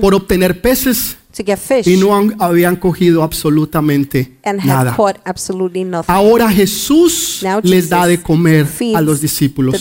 [0.00, 4.94] por obtener peces to get fish y no han- habían cogido absolutamente nada.
[6.06, 9.74] Ahora Jesús les da de comer a los discípulos.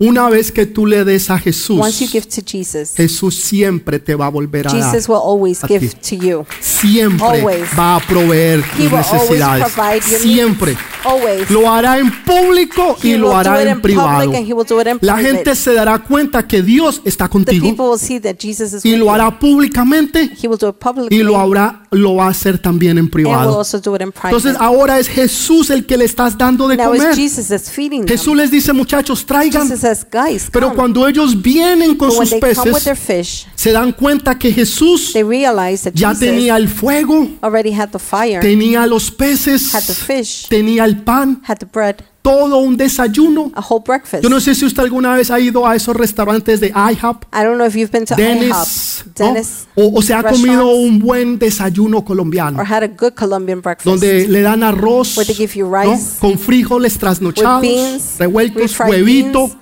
[0.00, 3.98] Una vez que tú le des a Once you Jesús, give to Jesus, Jesús siempre
[3.98, 4.80] te va a volver a dar.
[4.92, 6.16] Jesus will always a give ti.
[6.16, 6.46] to you.
[6.60, 7.64] Siempre Always.
[7.76, 9.72] va a proveer He tus will always necesidades.
[9.72, 10.70] provide your Siempre.
[10.72, 10.82] needs.
[11.04, 11.50] Always.
[11.50, 14.20] Lo hará en público y He lo do hará it en in privado.
[14.20, 15.34] public and he will do it in La private.
[15.36, 18.84] gente se dará cuenta que Dios está The contigo people will see that Jesus is
[18.84, 19.10] y with lo you.
[19.10, 22.92] hará públicamente He will do it publicly y lo habrá lo va a hacer también
[22.92, 23.58] en and will privado.
[23.58, 24.28] also do it in private.
[24.36, 27.14] Entonces ahora es Jesús el que le estás dando de now comer.
[27.16, 28.08] Jesus that's feeding them.
[28.08, 29.62] Jesús les dice, muchachos, traigan.
[29.68, 30.76] Jesus says, guys, Pero come.
[30.76, 33.92] cuando ellos vienen con But when sus they come with their peces, fish, se dan
[33.92, 38.40] cuenta que Jesús they realize that ya Jesus tenía el fuego, already had the fire,
[38.40, 43.50] tenía los had the peces, fish, tenía el pan, had the bread, todo un desayuno.
[43.54, 44.22] a whole breakfast.
[44.22, 47.42] Yo no sé si usted alguna vez ha ido a esos restaurantes de IHOP, I
[47.42, 49.26] don't know if you've been to Dennis, IHOP, ¿no?
[49.26, 53.60] Dennis, o, o se ha comido un buen desayuno colombiano, or had a good Colombian
[53.62, 53.86] breakfast.
[53.86, 55.80] donde le dan arroz Where they give you ¿no?
[55.82, 59.56] rice con frijoles trasnochados, with beans, revueltos, refried huevito, beans,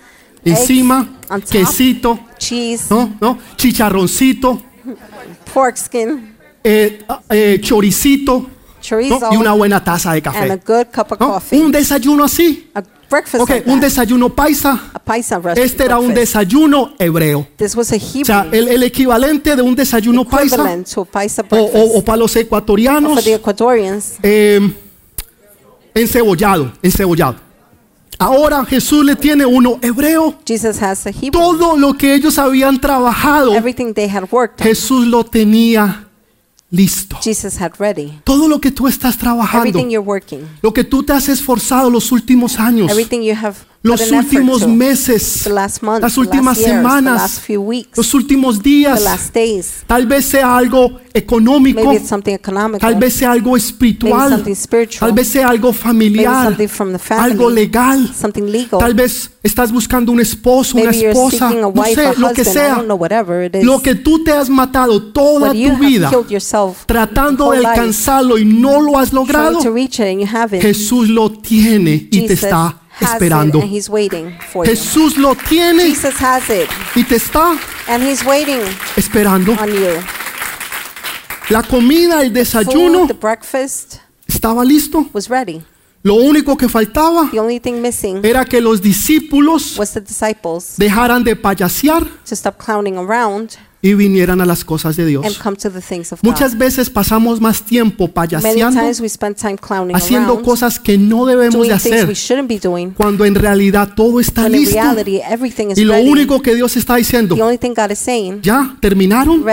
[0.51, 1.09] encima,
[1.51, 3.17] quesito, cheese, ¿no?
[3.21, 3.39] ¿no?
[3.57, 4.63] chicharroncito,
[5.53, 6.99] pork skin, eh,
[7.31, 8.51] eh, choricito ¿no?
[8.81, 10.61] chorizo, y una buena taza de and a café.
[10.67, 11.33] good cup of ¿no?
[11.33, 11.59] coffee.
[11.61, 12.71] Un desayuno así.
[12.75, 14.91] A breakfast Ok, like un desayuno paisa.
[14.93, 17.47] A paisa Este era un desayuno hebreo.
[17.57, 20.57] This was a O sea, el, el equivalente de un desayuno paisa
[21.11, 23.25] paisa o, o- o para los ecuatorianos,
[24.23, 24.61] eh,
[25.95, 27.46] encebollado, encebollado.
[28.18, 30.35] Ahora Jesús le tiene uno hebreo.
[30.46, 31.31] Jesus has a Hebrew.
[31.33, 36.09] Todo lo que ellos habían trabajado, Everything they had worked on, Jesús lo tenía
[36.70, 37.16] listo.
[37.22, 38.18] Jesus had ready.
[38.24, 41.90] Todo lo que tú estás trabajando, Everything you're working, lo que tú te has esforzado
[41.90, 45.49] los últimos años, everything you have los últimos to, meses,
[45.83, 49.85] month, las últimas years, semanas, weeks, los últimos días, days.
[49.87, 51.95] tal vez sea algo económico,
[52.79, 54.45] tal vez sea algo espiritual,
[54.99, 56.57] tal vez sea algo familiar,
[56.99, 57.33] family.
[57.33, 58.11] algo legal,
[58.45, 58.79] legal.
[58.79, 62.43] tal vez estás buscando un esposo, una maybe you're esposa, no sé, or lo que
[62.43, 62.57] husband.
[62.57, 66.11] Sea, lo que tú te has matado toda tu vida
[66.87, 69.61] tratando de alcanzarlo y no lo has logrado.
[70.61, 73.59] Jesús lo tiene y te Jesus está has esperando.
[73.59, 75.39] it and he's waiting for Jesús lo you.
[75.49, 77.57] tiene Jesus has it y te está
[77.89, 78.61] and he's waiting
[78.97, 79.53] esperando.
[79.61, 80.01] on you.
[81.49, 85.09] La comida, el desayuno Food, the breakfast estaba listo.
[85.13, 85.63] was ready.
[86.03, 90.75] Lo único que faltaba The only thing missing era que los discípulos was the disciples
[90.77, 92.07] dejaran de payasear
[93.90, 95.40] y vinieran a las cosas de Dios.
[96.22, 98.81] Muchas veces pasamos más tiempo payaseando,
[99.94, 102.12] haciendo cosas que no debemos de hacer,
[102.96, 104.77] cuando en realidad todo está listo.
[105.77, 107.37] Y lo único que Dios está diciendo,
[108.42, 109.44] ya terminaron,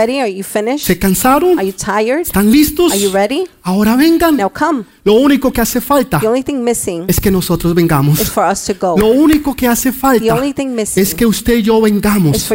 [0.78, 2.94] se cansaron, están listos,
[3.64, 4.38] ahora vengan.
[5.06, 6.22] Lo único que hace falta
[7.08, 8.32] es que nosotros vengamos.
[8.98, 10.44] Lo único que hace falta
[10.96, 12.50] es que usted y yo vengamos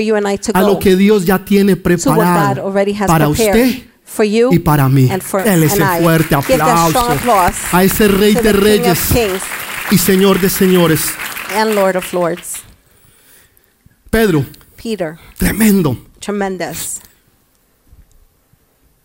[0.55, 2.73] a lo que Dios ya tiene God preparado
[3.07, 5.11] para usted for you y para mí.
[5.11, 6.03] and for Dele and ese I.
[6.03, 7.01] fuerte aplauso
[7.73, 8.99] a ese Rey de Reyes
[9.91, 11.13] y Señor de Señores.
[11.55, 12.63] and Lord of Lords.
[14.11, 14.45] Pedro,
[14.77, 15.97] Peter, tremendo.
[16.21, 17.01] tremendous.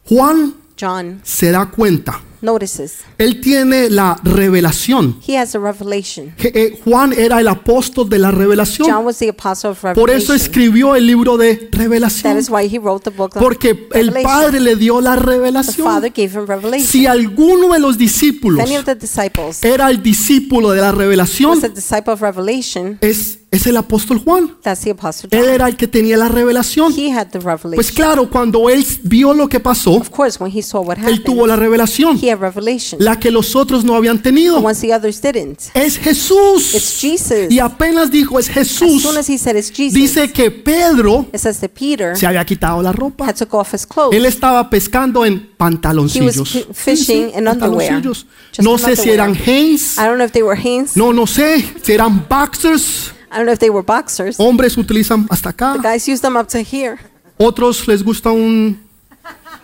[0.06, 2.20] Juan John se da cuenta.
[2.44, 2.98] Notices.
[3.18, 5.20] Él tiene la revelación.
[5.26, 6.34] He has a revelation.
[6.40, 9.06] Eh, Juan era el apóstol de la John revelación.
[9.06, 10.36] was the apostle of Por eso revelation.
[10.36, 12.38] escribió el libro de That revelación.
[12.38, 14.24] is why he wrote the book of Porque el Revelation.
[14.24, 15.88] Padre le dio la The revelación.
[15.88, 16.88] Father gave him revelation.
[16.88, 21.52] Si alguno de los discípulos any of the disciples era el discípulo de la revelación,
[21.52, 24.56] was a disciple of revelation, es, es el apóstol Juan.
[24.62, 25.54] that's the apostle Él John.
[25.54, 26.94] era el que tenía la revelación.
[26.98, 27.96] He had the Pues revelation.
[27.96, 31.44] claro, cuando él vio lo que pasó, Of course, when he saw what él tuvo
[31.44, 32.20] happened, la revelación.
[32.22, 33.00] he revelation.
[33.04, 34.60] la que los otros no habían The tenido.
[34.60, 35.60] ones the others didn't.
[35.74, 36.72] Es It's Jesús.
[37.00, 37.50] Jesus.
[37.52, 41.26] Y apenas dijo es As Jesús, soon as he said it's Jesus, dice que Pedro
[41.34, 43.26] it says that Peter se había quitado la ropa.
[43.26, 44.16] had took off his clothes.
[44.16, 46.50] Él estaba pescando en He was pantaloncillos.
[46.50, 48.26] fi- fishing in pantaloncillos.
[48.56, 50.96] Just No sé si eran Hanes, I don't know if they were Hanes.
[50.98, 53.12] no, no sé, si eran boxers.
[53.32, 54.38] I don't know if they were boxers.
[54.40, 55.74] Hombres utilizan hasta acá.
[55.74, 56.98] The guys use them up to here.
[57.38, 58.80] Otros les gusta un,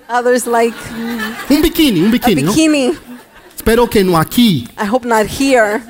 [0.09, 0.75] Others like
[1.49, 2.51] un bikini, un a bikini, ¿no?
[2.51, 2.97] bikini.
[3.55, 4.67] Espero que no aquí.
[4.77, 5.81] I hope not here.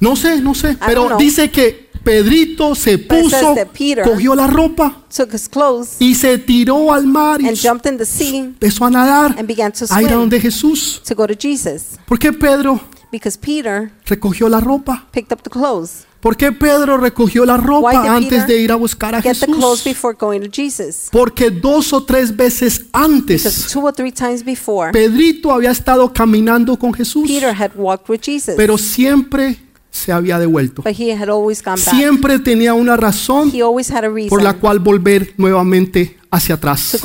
[0.00, 0.76] No sé, no sé.
[0.86, 1.18] Pero know.
[1.18, 5.96] dice que Pedrito se it puso, says that Peter cogió la ropa Took his clothes
[5.98, 9.46] y se tiró al mar y and jumped in the sea empezó a nadar and
[9.46, 11.02] began to a ir a swim donde Jesús.
[11.06, 11.98] to go to Jesus.
[12.06, 15.06] ¿Por qué Pedro Because Peter recogió la ropa?
[15.12, 16.04] picked up the clothes.
[16.20, 19.82] ¿Por qué Pedro recogió la ropa antes de ir a buscar a Get the clothes
[19.82, 19.84] Jesús?
[19.84, 21.08] before going to Jesus.
[21.12, 26.12] Porque dos o tres veces Because antes two or three times before, Pedrito había estado
[26.12, 28.54] caminando con Jesús, Peter had walked with Jesus.
[28.56, 29.58] pero siempre
[29.90, 30.82] se había devuelto.
[30.82, 31.94] But he had always gone back.
[31.94, 36.56] Siempre tenía una razón He always had a por la reason cual volver nuevamente hacia
[36.56, 36.98] to atrás.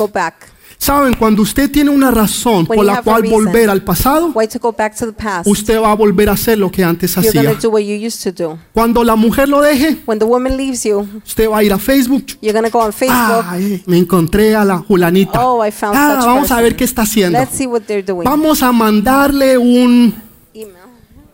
[0.84, 4.70] Saben, cuando usted tiene una razón por la cual volver al pasado, Why to go
[4.70, 5.46] back to the past?
[5.46, 7.54] usted va a volver a hacer lo que antes hacía.
[7.54, 8.58] to do what you used to do.
[8.74, 11.78] Cuando la mujer lo deje, When the woman leaves you, usted va a ir a
[11.78, 12.36] Facebook.
[12.42, 13.46] you're going to go on Facebook.
[13.48, 15.42] Ay, me encontré a la Julanita.
[15.42, 17.38] Oh, I found Ah, vamos a ver qué está haciendo.
[17.38, 18.24] Let's see what they're doing.
[18.24, 20.14] Vamos a mandarle un,
[20.52, 20.76] Email.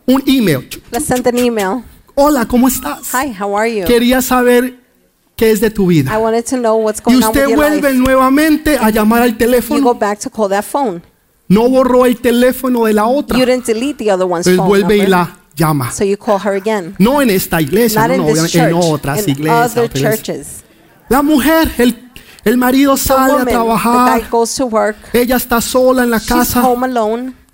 [0.07, 0.69] un email.
[0.93, 1.83] Let's send an email.
[2.15, 3.13] Hola, ¿cómo estás?
[3.15, 3.85] Hi, how are you?
[3.85, 4.80] Quería saber
[5.41, 6.19] qué es de tu I vida.
[6.19, 9.35] wanted to know what's Y going on with usted vuelve nuevamente a llamar al You
[9.35, 9.95] go teléfono.
[9.95, 11.03] back to call that phone.
[11.49, 13.39] No borró el teléfono de la otra.
[13.39, 15.91] You didn't delete the other one's Entonces phone vuelve y la llama.
[15.93, 16.95] So you call her again.
[16.99, 19.73] No en esta iglesia, no, no, en otras iglesias.
[19.77, 20.47] other pero es- churches.
[21.09, 22.11] La mujer, el,
[22.45, 24.23] el marido sale a trabajar,
[25.13, 26.63] ella está sola en la casa.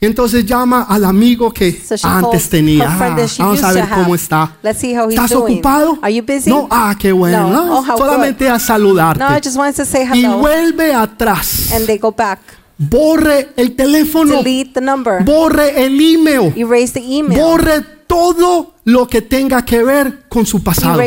[0.06, 2.86] Entonces llama al amigo que So antes tenía.
[2.88, 4.56] Ah, vamos a ver cómo está.
[4.62, 5.54] Let's see how he's ¿Estás doing.
[5.54, 5.98] ocupado?
[6.02, 6.50] Are you busy?
[6.50, 7.50] No, ah, qué bueno.
[7.50, 7.78] No.
[7.78, 9.22] Oh, Solamente a saludarte.
[9.22, 11.72] No, I just wanted to say y vuelve atrás.
[11.72, 12.40] And they go back.
[12.78, 14.42] Borre el teléfono.
[14.42, 15.24] Delete the number.
[15.24, 16.52] Borre el email.
[16.56, 17.40] Erase the email.
[17.40, 21.00] Borre todo lo que tenga que ver con su pasado.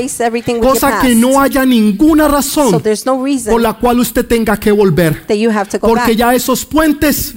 [0.61, 4.57] Cosa que no haya ninguna razón So there's no reason por la cual usted tenga
[4.57, 5.25] que volver.
[5.81, 7.33] Porque ya esos puentes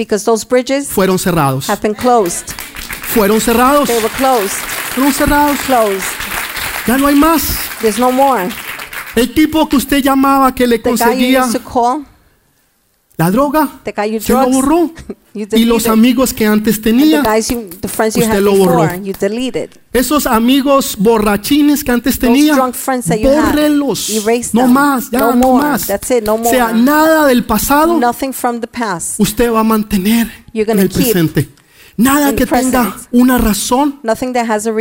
[0.88, 1.66] fueron cerrados.
[3.14, 3.88] Fueron cerrados.
[3.88, 4.56] They were closed.
[4.94, 5.58] Fueron cerrados.
[5.66, 6.02] Closed.
[6.86, 7.56] Ya no hay más.
[7.98, 8.48] No more.
[9.14, 11.46] El tipo que usted llamaba que le conseguía
[13.22, 14.90] la droga, the guy you se lo drugs, borró.
[15.34, 18.82] you Y los amigos que antes tenía, you, the friends you usted lo borró.
[18.82, 19.70] before, you deleted.
[19.92, 24.10] esos amigos borrachines que antes tenía, bórrelos.
[24.52, 25.86] No más, ya No no, más.
[25.86, 28.00] That's it, no O sea, nada del pasado
[28.32, 29.20] from the past.
[29.20, 31.48] usted va a mantener en el keep presente.
[31.96, 34.00] Nada que tenga una razón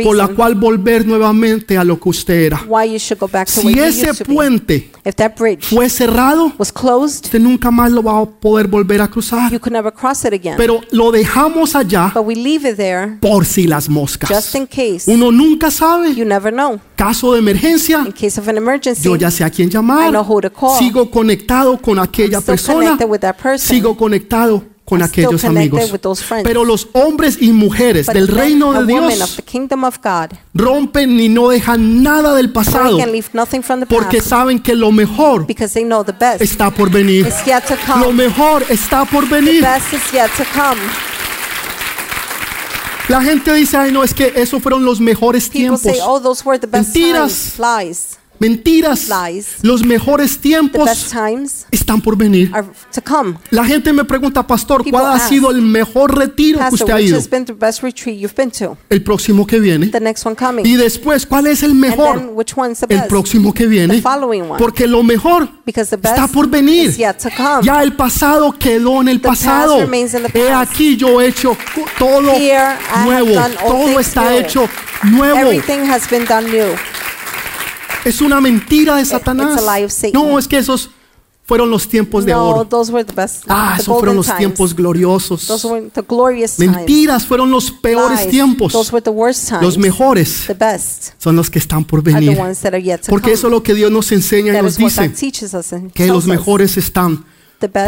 [0.04, 2.64] por la cual volver nuevamente a lo que usted era.
[2.68, 4.90] why you should go back to Si ese puente
[5.60, 9.52] fue cerrado, usted nunca más lo va a poder volver a cruzar.
[10.56, 12.12] Pero lo dejamos allá
[13.20, 14.54] por si las moscas.
[15.06, 16.14] Uno nunca sabe.
[16.96, 18.06] Caso de emergencia,
[19.02, 20.12] yo ya sé a quién llamar.
[20.78, 22.96] Sigo conectado con aquella persona.
[23.58, 25.90] Sigo conectado con aquellos amigos.
[26.44, 29.42] Pero los hombres y mujeres But del reino de Dios
[30.52, 32.98] rompen y no dejan nada del pasado
[33.88, 35.46] porque saben que lo mejor
[36.40, 37.26] está por venir.
[38.00, 39.64] Lo mejor está por venir.
[43.08, 45.82] La gente dice, ay no, es que esos fueron los mejores tiempos.
[46.04, 46.20] oh,
[46.70, 47.54] Mentiras.
[48.42, 49.08] Mentiras.
[49.62, 50.90] Los mejores The tiempos
[51.70, 52.50] están por venir.
[53.50, 57.20] La gente me pregunta, pastor, ¿cuál ha sido el mejor retiro que usted ha ido?
[58.88, 59.86] El próximo que viene.
[59.86, 60.66] The next one coming.
[60.66, 62.34] Y después, ¿cuál es el mejor?
[62.88, 64.02] El próximo que viene.
[64.58, 66.96] Porque lo mejor está por venir.
[67.62, 69.88] Ya el pasado quedó en el pasado.
[70.34, 71.56] He aquí yo he hecho
[71.96, 73.28] todo nuevo.
[73.68, 74.40] Todo está new.
[74.40, 74.68] hecho
[75.04, 75.38] nuevo.
[75.38, 76.74] Everything has been done new.
[78.04, 79.60] Es una mentira de Satanás.
[80.12, 80.90] No, es que esos
[81.44, 82.56] fueron los tiempos de oro.
[83.48, 85.42] Ah, esos fueron los tiempos gloriosos.
[86.58, 88.72] Mentiras fueron los peores tiempos.
[89.60, 90.44] Los mejores
[91.18, 92.38] son los que están por venir.
[93.10, 95.02] Porque eso es lo que Dios nos enseña y nos dice,
[95.94, 97.24] que los mejores están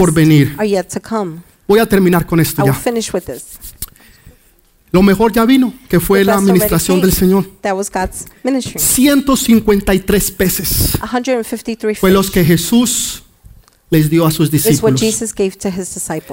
[0.00, 0.54] por venir.
[1.66, 2.72] Voy a terminar con esto ya.
[4.94, 7.44] Lo mejor ya vino, que fue la administración del Señor.
[7.62, 8.78] That was God's ministry.
[8.78, 13.24] 153 peces 153 fue los que Jesús
[13.90, 15.00] les dio a sus discípulos.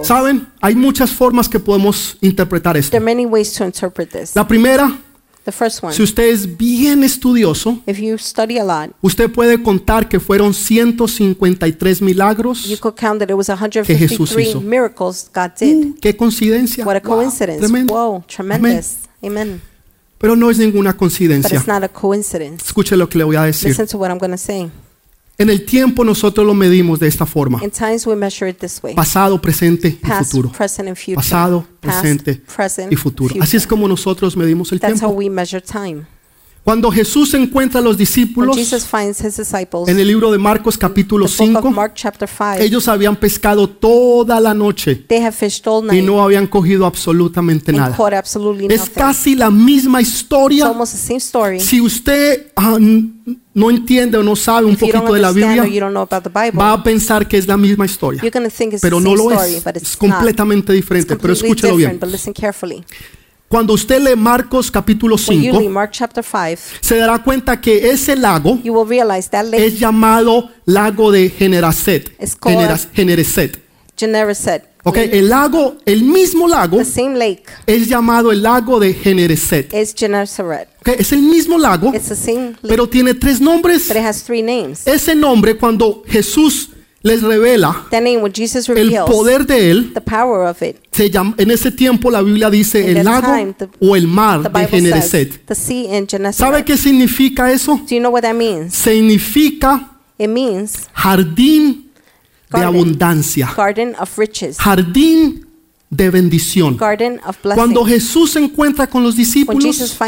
[0.03, 2.91] Saben, hay muchas formas que podemos interpretar esto.
[2.91, 4.35] There are many ways to interpret this.
[4.35, 4.95] La primera,
[5.43, 9.61] The first one, si usted es bien estudioso, if you study a lot, usted puede
[9.63, 12.79] contar que fueron 153 you milagros.
[12.79, 14.61] could count that it was Jesús 153 hizo.
[14.61, 15.85] miracles God did.
[15.85, 16.85] Uh, qué coincidencia.
[16.85, 17.59] What a Wow, coincidence.
[17.61, 18.23] tremendo.
[18.27, 18.97] Tremendous.
[19.23, 19.61] Amen.
[20.19, 21.57] Pero no es ninguna But coincidencia.
[21.57, 22.63] it's not a coincidence.
[22.63, 23.69] Escuche lo que le voy a decir.
[23.69, 24.69] Listen to what I'm going to say.
[25.37, 27.59] En el tiempo nosotros lo medimos de esta forma.
[27.63, 28.93] In times we measure it this way.
[28.93, 30.51] Pasado, presente y Past, futuro.
[30.51, 31.15] present, and future.
[31.15, 33.29] Pasado, Past, presente present, y futuro.
[33.29, 33.43] future.
[33.43, 35.17] Así es como nosotros medimos el That's how tiempo.
[35.17, 36.05] we measure time.
[36.63, 38.57] Cuando Jesús encuentra a los When discípulos
[39.87, 43.15] en el libro de Marcos capítulo the book of 5, Mark chapter 5, ellos habían
[43.15, 47.97] pescado toda la noche they have fished all y no habían cogido absolutamente nada.
[48.69, 50.67] Es casi la misma historia.
[50.67, 51.59] almost the same story.
[51.59, 52.77] Si usted ah,
[53.53, 55.65] no entiende o no sabe un poquito de la Biblia,
[56.51, 58.21] va a pensar que es la misma historia.
[58.81, 59.65] Pero no lo es.
[59.75, 61.15] Es completamente diferente.
[61.15, 61.99] Pero escúchelo bien.
[63.51, 67.59] Cuando usted lee Marcos capítulo When you 5, read Mark chapter 5, se dará cuenta
[67.59, 71.83] que ese lago you will realize that lake, es llamado lago de Generas-
[72.93, 73.59] Gennesaret.
[73.97, 78.93] Gennesaret, Ok, el lago, el mismo lago the same lake es llamado el lago de
[78.93, 79.71] Gennesaret.
[79.73, 80.69] is Gennesaret.
[80.79, 83.89] Ok, es el mismo lago, It's the same lake, pero tiene tres nombres.
[83.89, 84.87] but it has three names.
[84.87, 86.69] Ese nombre cuando Jesús
[87.03, 91.49] les revela name, Jesus el poder de él, the power of it, se llama, en
[91.51, 96.33] ese tiempo la Biblia dice In el lago time, the- o el mar de in
[96.33, 97.77] ¿Sabe qué significa eso?
[97.77, 98.73] Do you know what that means?
[98.73, 99.87] Significa
[100.17, 101.89] It means jardín
[102.51, 105.47] de abundancia, garden of riches, jardín
[105.91, 106.77] de bendición.
[106.77, 107.85] garden of Cuando.
[107.85, 109.99] Jesús se encuentra con los discípulos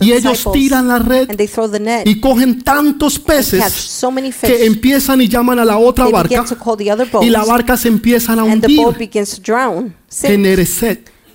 [0.00, 4.00] y ellos tiran la red and they throw the net y cogen tantos peces
[4.40, 6.44] que empiezan y llaman a la otra barca
[7.20, 8.80] y la barca se empiezan a hundir.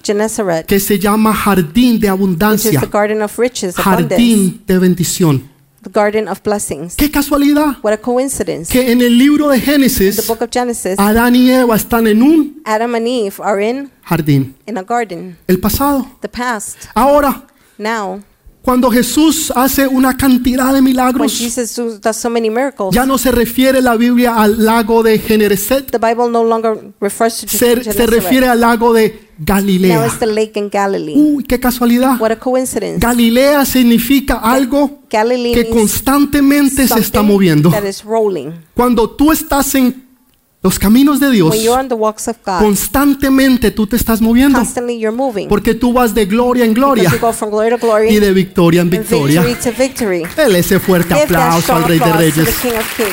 [0.05, 5.54] Gennesaret, que se llama jardín de abundancia, the garden of riches, abundance, jardín de bendición.
[5.85, 6.95] The garden of blessings.
[6.97, 8.69] Qué casualidad What a coincidence.
[8.71, 12.07] que en el libro de In the Génesis book of Genesis, Adán y Eva están
[12.07, 14.53] en un Adam and Eve are in jardín.
[14.65, 15.37] in a garden.
[15.47, 16.05] El pasado.
[16.21, 16.77] The past.
[16.93, 17.43] Ahora,
[17.77, 18.21] Now,
[18.65, 23.05] cuando Jesús hace una cantidad de when milagros, Jesus do- does so many miracles, ya
[23.05, 27.47] no se refiere la Biblia al lago de Genesaret, the Bible no longer refers to
[27.47, 30.05] se, se refiere al lago de Now Galilea.
[30.07, 31.13] it's the lake in Galilee.
[31.15, 32.19] Uy, qué casualidad.
[32.19, 32.99] What a coincidence.
[32.99, 37.69] Galilea significa algo Galilee que constantemente se está moviendo.
[37.69, 38.51] that is rolling.
[38.73, 40.04] Cuando tú estás en
[40.65, 44.59] los caminos de Dios, God, constantemente tú te estás moviendo.
[45.47, 49.43] Porque tú vas de gloria en gloria glory glory y de victoria en victoria.
[49.43, 50.23] victory to victory.
[50.35, 52.49] Dele ese fuerte Give aplauso al Rey de Reyes.
[52.97, 53.05] King.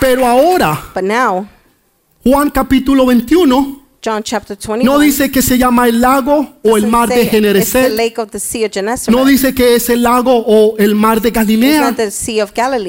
[0.00, 1.46] Pero ahora, now,
[2.24, 6.88] Juan capítulo 21 John chapter 21 no dice que se llama el lago o el
[6.88, 7.92] mar de Gennesaret.
[9.08, 11.94] No dice que es el lago o el mar de Galilea.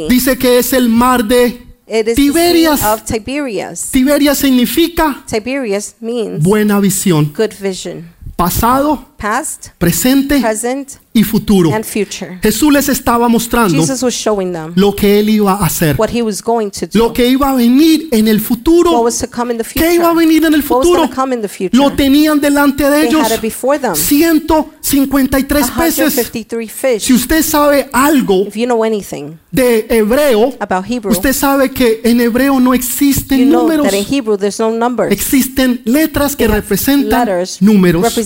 [0.09, 1.61] Dice que es el mar de
[2.15, 2.81] Tiberias.
[3.05, 3.91] Tiberias.
[3.91, 7.31] Tiberias significa Tiberias means buena visión.
[7.37, 8.11] good vision.
[8.35, 11.71] Pasado, Past, presente present, y futuro.
[11.73, 12.39] and future.
[12.41, 15.95] Jesús les estaba mostrando Jesus was showing them lo que él iba a hacer.
[15.97, 17.13] what he was going to Lo do.
[17.13, 19.01] que iba a venir en el What futuro.
[19.01, 20.99] was to come in the ¿Qué iba a venir en el What was futuro?
[21.01, 21.77] going to come in the future.
[21.77, 23.21] Lo tenían delante de ellos.
[23.21, 23.93] had it before them.
[23.95, 26.15] 153 peces.
[26.15, 26.99] 153.
[27.03, 28.45] Si usted sabe algo
[29.51, 33.85] de hebreo, about Hebrew, usted sabe que en hebreo no existen números.
[33.87, 35.11] that in Hebrew there's no numbers.
[35.11, 37.27] Existen letras que representan
[37.61, 38.17] números.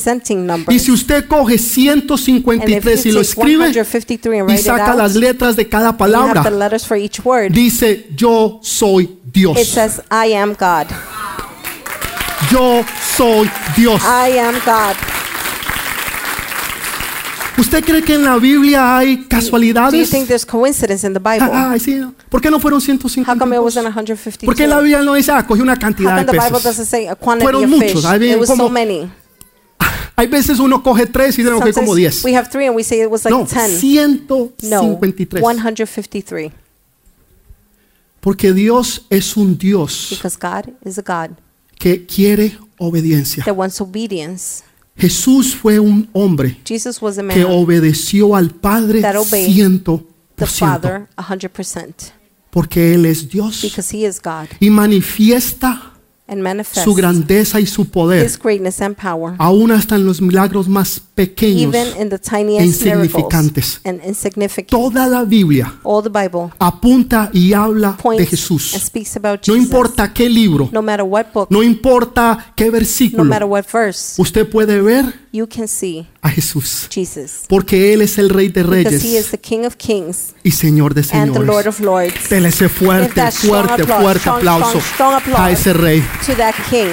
[0.69, 4.59] Y si usted coge And if 153 y you lo escribe 153 and y it
[4.61, 6.43] saca las letras de cada palabra,
[7.51, 9.67] dice yo soy it Dios.
[9.67, 10.87] says, I am God.
[12.51, 12.83] Yo
[13.15, 14.01] soy Dios.
[14.03, 14.95] I am God.
[17.59, 20.09] ¿Usted cree que en la Biblia hay Do you casualidades?
[20.11, 21.49] think there's coincidence in the Bible?
[21.51, 21.99] Ah, Ay, sí.
[22.29, 23.63] ¿Por qué no fueron How come it 152?
[23.63, 24.45] wasn't 152?
[24.45, 26.59] ¿Por qué la Biblia no dice, ah, cogió una How cantidad come de the Bible
[26.63, 28.21] doesn't say a quantity Fueron of muchos, fish?
[28.21, 29.09] It was como- so many.
[30.19, 32.23] Hay veces uno coge tres y dice, que como 10.
[32.25, 33.79] we have three and we say it was like No, 10.
[33.79, 35.41] 153.
[35.41, 36.51] No, 153.
[38.19, 41.37] Porque Dios es un Dios Because God is a God
[41.79, 43.43] que quiere obediencia.
[43.45, 44.63] that wants obedience.
[44.97, 49.97] Jesús fue un hombre Jesus was a que man, obedeció al Padre That obeyed ciento
[50.35, 51.93] the por ciento, Father, 100%.
[52.49, 54.47] porque Él es Dios Because he is God.
[54.59, 55.93] y manifiesta
[56.83, 61.01] su grandeza y su poder, His greatness and power, aún hasta en los milagros más
[61.15, 61.73] pequeños.
[61.73, 63.81] even in the tiniest miracles insignificantes.
[63.83, 64.69] and insignificant.
[64.69, 65.73] Toda la Biblia
[66.59, 68.73] apunta y habla de Jesús.
[68.73, 69.57] No Jesus.
[69.57, 74.49] importa qué libro, no matter what book, no importa qué versículo, matter what verse, usted
[74.49, 76.87] puede ver you can see a Jesús.
[76.89, 77.45] Jesus.
[77.47, 80.51] Porque Él es el Rey de Because He is Reyes the King of Kings y
[80.51, 81.77] Señor de Señores.
[82.29, 84.81] Dele ese fuerte, fuerte, fuerte aplauso
[85.35, 86.03] a ese Rey.
[86.25, 86.89] To that King,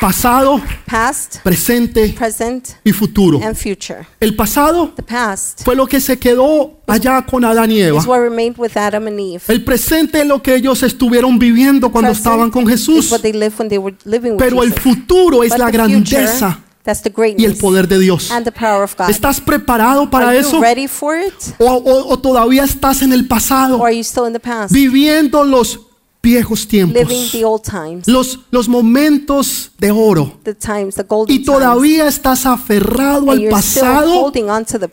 [0.00, 3.38] Pasado, past, presente present, y futuro.
[3.42, 4.06] and future.
[4.18, 7.98] El pasado The past fue lo que se quedó allá con Adán y Eva.
[7.98, 9.42] is what remained with Adam and Eve.
[9.48, 13.10] El presente es lo que ellos estuvieron viviendo cuando Present estaban con is Jesús.
[13.12, 14.82] what they lived when they were living with Pero el Jesus.
[14.82, 15.92] futuro es But la the future,
[16.22, 18.30] grandeza that's the y el greatness poder de Dios.
[18.30, 19.10] and the power of God.
[19.10, 20.56] ¿Estás preparado para Are eso?
[20.56, 21.34] you ready for it?
[21.58, 24.72] ¿O, o- o todavía estás en el pasado Or are you still in the past?
[24.72, 25.78] viviendo los
[26.22, 27.30] viejos tiempos?
[27.32, 30.38] the old times, Los, los momentos de oro.
[30.44, 34.32] the times, the golden Y todavía estás aferrado al pasado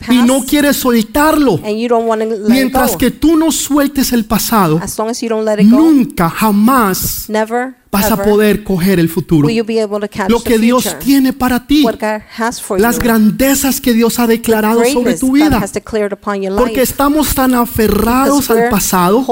[0.09, 1.59] y no quieres soltarlo.
[1.63, 4.79] and you don't want to let Mientras que tú no sueltes el pasado,
[5.63, 7.25] nunca, jamás
[7.91, 9.47] vas a poder coger el futuro.
[10.27, 11.85] Lo que Dios tiene para ti,
[12.77, 15.63] las grandezas que Dios ha declarado sobre tu vida.
[16.57, 19.25] Porque estamos tan aferrados al pasado,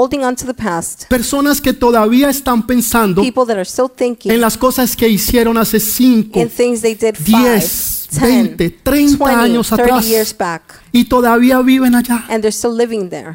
[1.08, 5.58] personas que todavía están pensando People that are still thinking en las cosas que hicieron
[5.58, 10.36] hace 5 in things they did 10, 5, 20, 10, 30 20, años 30 atrás
[10.92, 12.24] y todavía viven allá.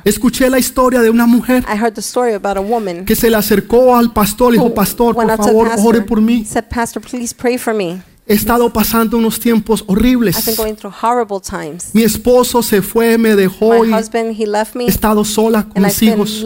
[0.04, 3.30] Escuché la historia de una mujer I heard the story about a woman que se
[3.30, 6.46] le acercó al pastor y dijo, pastor, por favor, ore por mí.
[6.46, 8.02] said, Pastor, please pray for me.
[8.28, 10.58] He estado pasando unos tiempos I've been horribles.
[10.58, 11.94] going through horrible times.
[11.94, 15.68] Mi esposo se fue, me dejó My y husband, he left me, he estado sola
[15.68, 16.44] con mis hijos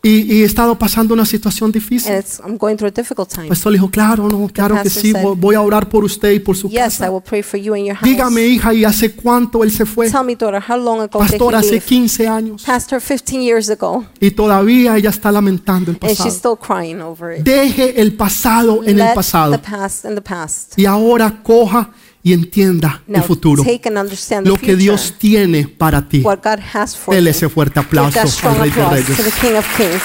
[0.00, 2.12] y, y he estado pasando una situación difícil.
[2.14, 3.44] it's, I'm going through a difficult time.
[3.44, 6.30] El pastor dijo, claro, no, claro que sí, said, vo- voy a orar por usted
[6.32, 7.10] y por su Yes, I casa.
[7.10, 8.08] will pray for you and your house.
[8.08, 10.08] Dígame, hija, ¿y hace cuánto él se fue?
[10.08, 11.84] Tell me, daughter, how long ago Pastor, hace leave?
[11.84, 12.62] 15 años.
[12.64, 14.04] Pastor, 15 years ago.
[14.20, 16.56] Y todavía ella está lamentando el And she's pasado.
[16.56, 17.44] still crying over it.
[17.44, 19.60] Deje el pasado en el Let the pasado.
[19.60, 20.78] past in the past.
[20.78, 21.90] Y ahora coja
[22.22, 23.62] y entienda el Now futuro.
[23.62, 24.76] understand the Lo que.
[24.76, 26.20] Dios tiene para ti.
[26.20, 29.34] what God has for Dele ese fuerte aplauso al Rey de Reyes.
[29.40, 30.02] King of Kings.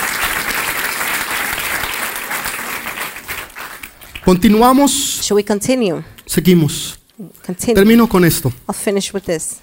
[4.23, 6.03] Continuamos, we continue?
[6.25, 6.97] seguimos.
[7.45, 7.75] Continue.
[7.75, 8.51] Termino con esto.
[8.67, 9.57] I'll finish with this.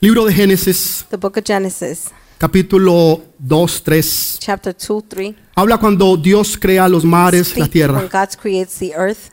[0.00, 2.06] Libro de Génesis, The book of Genesis,
[2.38, 4.38] capítulo 2, 3.
[4.40, 5.36] chapter 2, 3.
[5.60, 8.00] Habla cuando Dios crea los mares, la tierra.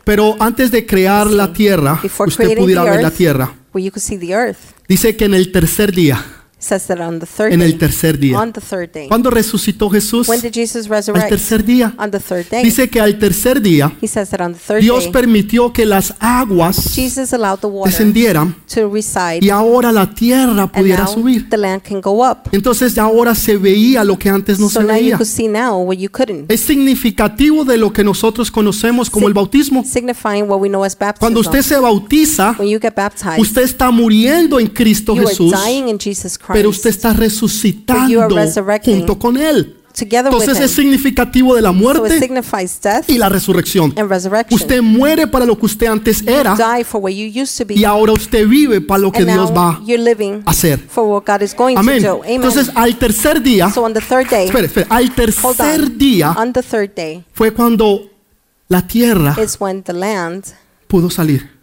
[0.03, 3.55] Pero antes de crear la tierra, usted pudiera ver la tierra.
[4.89, 6.21] Dice que en el tercer día,
[6.57, 8.39] it says that on the third en el day, tercer día.
[8.39, 9.07] on the third day.
[9.07, 10.27] ¿Cuándo resucitó Jesús?
[10.27, 11.29] When did Jesus Al resurrect?
[11.29, 11.93] tercer día.
[11.99, 12.63] On the third day.
[12.63, 13.93] Dice que al tercer día,
[14.81, 16.95] Dios permitió que las aguas
[17.85, 18.55] descendieran
[19.39, 21.47] y ahora la tierra pudiera subir.
[21.49, 22.49] the land can go up.
[22.51, 25.17] Entonces ahora se veía lo que antes no se veía.
[25.17, 26.51] could see now what you couldn't.
[26.51, 29.83] Es significativo de lo que nosotros conocemos como el bautismo.
[29.83, 31.59] Signifying what we know as Cuando baptism.
[31.59, 35.99] usted se bautiza, When you get baptized, usted está muriendo en Cristo Jesús, dying in
[35.99, 38.27] Jesus pero usted está resucitando
[38.83, 39.77] junto con Él.
[39.97, 40.83] together with Entonces es Him.
[40.83, 42.19] significativo de la muerte
[43.07, 43.93] y la resurrección.
[43.97, 44.59] and resurrection.
[44.59, 46.55] Usted muere para lo que usted antes era
[47.69, 50.79] y ahora usted vive para lo que Dios va you're living a hacer.
[50.87, 52.05] for what God is going Amén.
[52.25, 56.35] Entonces al tercer día, so on the third day, espere, espere, al tercer día
[57.33, 58.09] fue cuando
[58.67, 59.35] la tierra
[60.87, 61.57] pudo salir.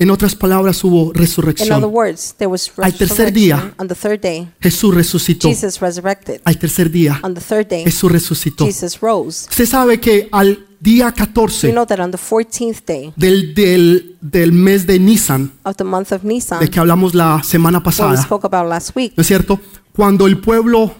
[0.00, 1.84] En otras palabras, hubo In other resurrección.
[1.84, 4.48] words, there was Al tercer día, resurrection on the third day.
[4.60, 5.48] Jesús resucitó.
[5.48, 6.40] Jesus resurrected.
[6.44, 8.64] Al tercer día, On the third day, Jesús resucitó.
[8.64, 9.46] Jesus rose.
[9.50, 14.16] Usted sabe que al día We 14 know that on the 14th day del, del,
[14.22, 17.82] del mes de Nisan, of the month of Nisan, de que hablamos la semana what
[17.82, 19.60] we pasada, spoke about last week, ¿no es cierto?
[19.94, 20.94] Cuando el pueblo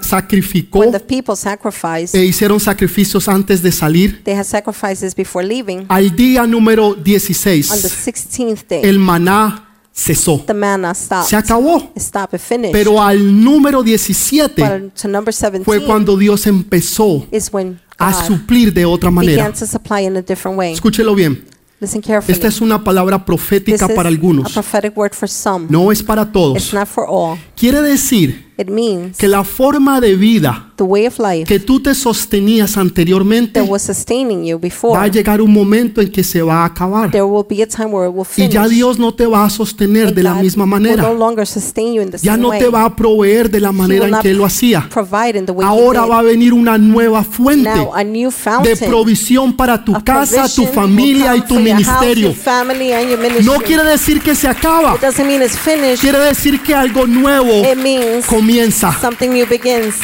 [0.00, 5.46] sacrificó when the people sacrificed, e hicieron sacrificios antes de salir, they had sacrifices before
[5.46, 5.84] leaving.
[5.88, 10.42] al día número On the 16, 16th day, el maná cesó.
[10.46, 11.28] the manna stopped.
[11.28, 11.92] Se acabó.
[12.72, 17.26] Pero al número 17 but to number 17 fue cuando Dios empezó
[17.98, 19.52] a suplir de otra began manera.
[19.52, 20.72] to supply in a different way.
[20.72, 21.44] Escúchelo bien.
[21.80, 22.34] Listen carefully.
[22.34, 24.52] Esta es una palabra profética para a algunos.
[24.52, 25.66] prophetic word for some.
[25.70, 26.74] No es para It's todos.
[26.74, 27.38] not for all.
[27.56, 31.80] Quiere decir It means que la forma de vida the way of life que tú
[31.80, 35.10] te sostenías anteriormente that was sustaining you va a before.
[35.10, 37.10] llegar un momento en que se va a acabar.
[37.10, 38.52] There will be a time where it will Y finish.
[38.52, 41.12] ya Dios no te va a sostener and de la God misma will no manera.
[41.12, 44.08] longer sustain you in the Ya same no te va a proveer de la manera
[44.08, 44.88] en que Él lo hacía.
[44.90, 48.36] provide in the way Ahora va a venir una nueva fuente Now a new de
[48.36, 52.34] fountain provisión para tu casa, tu familia y tu house, ministerio.
[52.34, 53.44] ministry.
[53.44, 54.94] No quiere decir que se acaba.
[54.96, 56.00] It doesn't mean it's finished.
[56.00, 58.92] Quiere decir que algo nuevo It means comienza.
[59.00, 59.96] something new begins.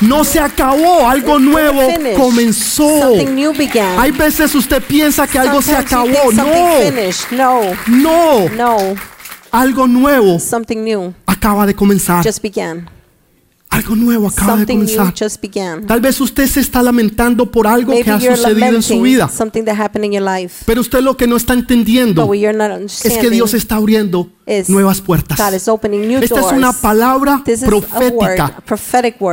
[0.00, 1.80] No se acabó, algo nuevo
[2.16, 3.00] comenzó.
[3.00, 3.98] Something new began.
[3.98, 6.32] Hay veces usted piensa que algo se acabó.
[6.32, 6.44] No.
[7.30, 8.48] No, no.
[8.56, 8.94] no.
[9.52, 12.24] Algo nuevo Something new acaba de comenzar.
[13.80, 15.14] Algo nuevo acaba de comenzar.
[15.86, 19.30] Tal vez usted se está lamentando por algo que ha sucedido en su vida.
[20.66, 24.30] Pero usted lo que no está entendiendo es que Dios está abriendo
[24.68, 25.38] nuevas puertas.
[25.40, 28.62] Esta es una palabra profética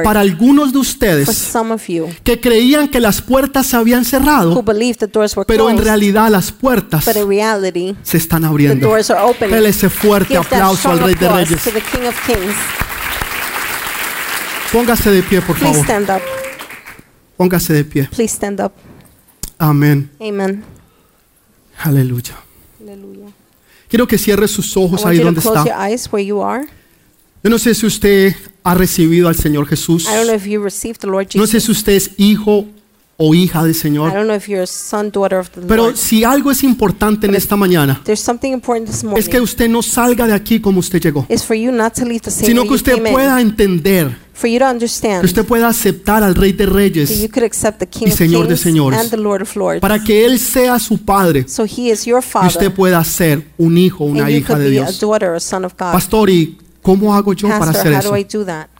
[0.03, 4.05] para algunos de ustedes some of you que creían que las puertas se habían who
[4.05, 4.63] cerrado,
[5.45, 8.95] pero en realidad las puertas se están the abriendo.
[9.49, 11.63] Dele ese fuerte aplauso al Rey de Reyes.
[11.63, 12.55] to the King of Kings.
[14.71, 15.85] Póngase de pie, por Please favor.
[15.85, 16.21] stand up.
[17.37, 18.03] Póngase de pie.
[18.09, 18.73] Please stand up.
[19.57, 20.09] Amén.
[20.21, 20.63] Amen.
[21.83, 22.35] Aleluya.
[22.79, 23.31] Hallelujah.
[23.89, 25.69] Quiero que cierre sus I ojos want ahí you to donde close está.
[25.69, 26.65] your eyes where you are.
[27.43, 30.05] Yo no sé si usted ha recibido al Señor Jesús.
[30.05, 31.63] I don't know if you received the Lord No sé Jesus.
[31.65, 32.65] si usted es hijo
[33.17, 34.13] o hija del I Señor.
[34.13, 37.33] don't know if you're a son, daughter of the Pero si algo es importante en
[37.35, 39.43] esta mañana, There's something important this es que morning.
[39.43, 41.25] usted no salga de aquí como usted llegó,
[42.29, 43.47] sino que usted pueda in.
[43.47, 44.85] entender, For you to
[45.19, 48.47] que usted pueda aceptar al Rey de you Reyes could accept the King y Señor
[48.47, 49.11] de señores.
[49.13, 49.81] Lord Lords.
[49.81, 53.47] para que Él sea su Padre So he is your y usted father pueda ser
[53.57, 54.99] un hijo una hija de Dios.
[54.99, 55.39] daughter.
[55.75, 58.13] Pastor, ¿y cómo hago yo para hacer eso?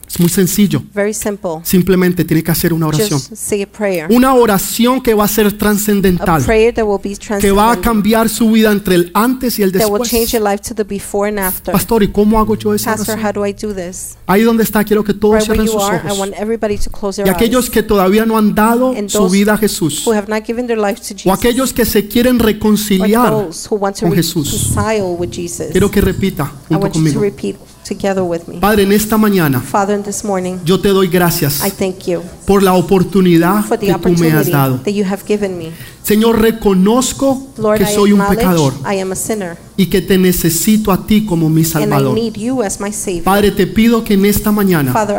[0.08, 0.14] I?
[0.14, 0.82] Es muy sencillo.
[0.94, 1.60] Very simple.
[1.64, 3.20] Simplemente tiene que hacer una oración.
[3.20, 4.08] Just say a prayer.
[4.10, 9.12] Una oración que va a ser trascendental, que va a cambiar su vida entre el
[9.14, 10.10] antes y el después.
[10.10, 11.72] change your life to the before and after.
[11.74, 13.26] Pastor, ¿y cómo hago yo esa Pastor, oración?
[13.28, 14.16] how do I do this?
[14.26, 16.20] Ahí donde está, quiero que todos Right cierren sus are, I ojos.
[16.20, 17.70] want everybody to close their Y aquellos eyes.
[17.72, 20.80] que todavía no han dado And su vida a Jesús, Who have not given their
[20.80, 21.34] life to o Jesus.
[21.34, 23.32] aquellos que se quieren reconciliar,
[23.70, 24.72] to con Jesús.
[24.74, 25.68] reconcile with Jesus.
[25.72, 27.22] quiero que repita I junto you to conmigo.
[27.22, 27.56] repeat
[27.88, 28.60] together with me.
[28.60, 32.22] Padre, en esta mañana Father, in this morning, yo te doy gracias I thank you
[32.46, 34.78] por la oportunidad for the que tú me has opportunity dado.
[34.84, 35.72] that you have given me.
[36.04, 40.02] Señor, reconozco Lord, que I soy un acknowledge pecador I am a sinner y que
[40.02, 42.16] te necesito a ti como mi Salvador.
[42.16, 43.24] need you as my Savior.
[43.24, 45.18] Padre, te pido que en esta mañana Father,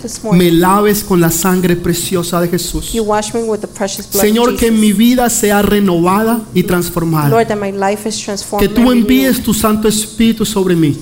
[0.00, 2.92] this me morning, laves con la sangre preciosa de Jesús.
[2.92, 7.30] you wash me with the precious blood Señor, que mi vida sea renovada y transformada.
[7.30, 8.24] Lord, that my life is
[8.58, 10.96] Que tú envíes tu Santo Espíritu sobre mí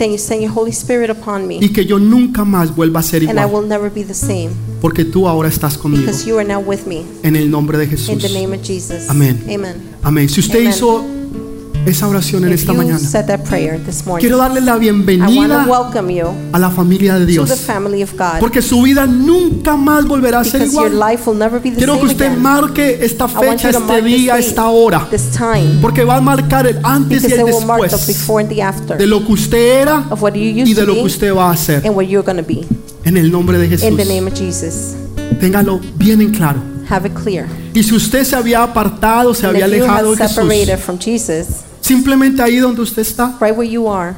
[1.61, 4.51] y que yo nunca más vuelva a ser igual, will never be the same
[4.81, 6.03] porque tú ahora estás conmigo.
[6.03, 7.05] because you are now with me.
[7.23, 8.25] En el nombre de Jesús.
[9.09, 9.45] Amén.
[9.49, 9.75] Amen.
[10.03, 10.29] Amén.
[10.29, 10.71] Si usted Amen.
[10.71, 11.22] hizo
[11.87, 13.01] esa oración en esta mañana,
[14.19, 15.67] quiero darle la bienvenida
[16.53, 17.51] a la familia de Dios,
[18.41, 20.93] porque su vida nunca más volverá a ser igual.
[21.77, 25.09] Quiero que usted marque esta fecha, este día, esta hora,
[25.81, 27.93] porque va a marcar el antes y el después
[28.99, 30.05] de lo que usted era
[30.35, 31.83] y de lo que usted va a hacer.
[33.05, 33.89] En el nombre de Jesús.
[35.41, 36.61] Téngalo bien en claro.
[36.89, 37.47] Have it clear.
[37.75, 40.45] Y si usted se había apartado, se había alejado de Jesús,
[41.83, 44.15] simplemente ahí donde usted está, right where you are,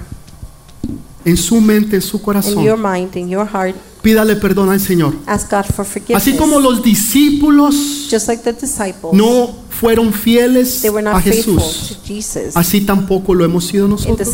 [1.25, 4.79] en su mente, en su in your corazón, mind, in your heart, pídale perdón al
[4.79, 5.15] Señor.
[5.27, 6.23] ask God for forgiveness.
[6.23, 7.75] Así como los discípulos
[8.11, 12.57] Just like the disciples, no fueron fieles a Jesús, to Jesus.
[12.57, 14.29] así tampoco lo hemos sido nosotros.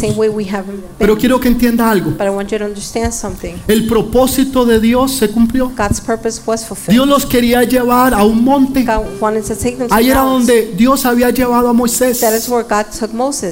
[0.99, 2.13] Pero quiero que entienda algo.
[3.69, 5.73] El propósito de Dios se cumplió.
[5.77, 6.93] God's purpose was fulfilled.
[6.93, 8.87] Dios los quería llevar a un monte.
[9.91, 12.21] Ahí era donde Dios había llevado a Moisés.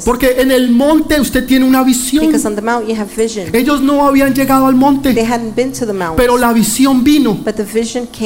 [0.04, 2.32] Porque en el monte usted tiene una visión.
[3.52, 5.14] Ellos no habían llegado al monte,
[6.16, 7.38] pero la visión vino.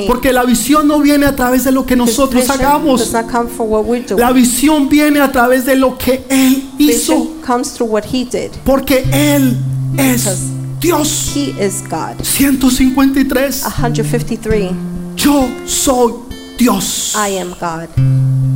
[0.06, 3.12] Porque la visión no viene a través de lo que nosotros hagamos.
[3.52, 4.20] From what we're doing.
[4.20, 7.14] La visión viene a través de lo que Él hizo.
[7.14, 8.50] Vision comes through what he did.
[8.64, 9.56] Porque Él
[9.98, 10.50] es
[10.80, 11.32] Dios.
[11.34, 12.22] He is God.
[12.22, 13.62] 153.
[13.62, 14.70] 153.
[15.16, 16.14] Yo soy
[16.58, 17.14] Dios.
[17.14, 17.88] I am God.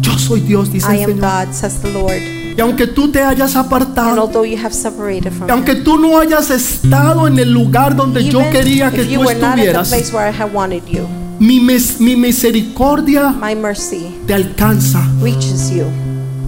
[0.01, 1.47] Yo soy Dios, dice I el am Señor.
[1.47, 2.36] God, says the Lord.
[2.57, 5.99] Y aunque tú te hayas And apartado, although you have separated from y aunque tú
[5.99, 9.62] no hayas estado en el lugar donde yo quería que tú were not at the
[9.62, 9.90] estuvieras,
[11.39, 15.01] mi, mes- mi misericordia my mercy te alcanza.
[15.22, 15.84] reaches you.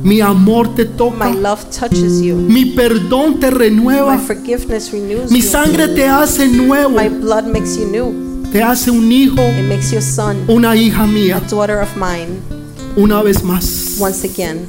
[0.03, 1.28] Mi amor te toca.
[1.28, 2.36] My love touches you.
[2.36, 4.18] Mi perdón te My renueva.
[4.18, 5.49] forgiveness renews Mi you.
[5.49, 6.91] sangre te hace nuevo.
[6.91, 8.12] My blood makes you new.
[8.53, 11.41] Te hace un hijo, It makes you a son, una hija a mía.
[11.51, 12.39] daughter of mine,
[12.97, 13.97] Una vez más.
[14.01, 14.66] once again.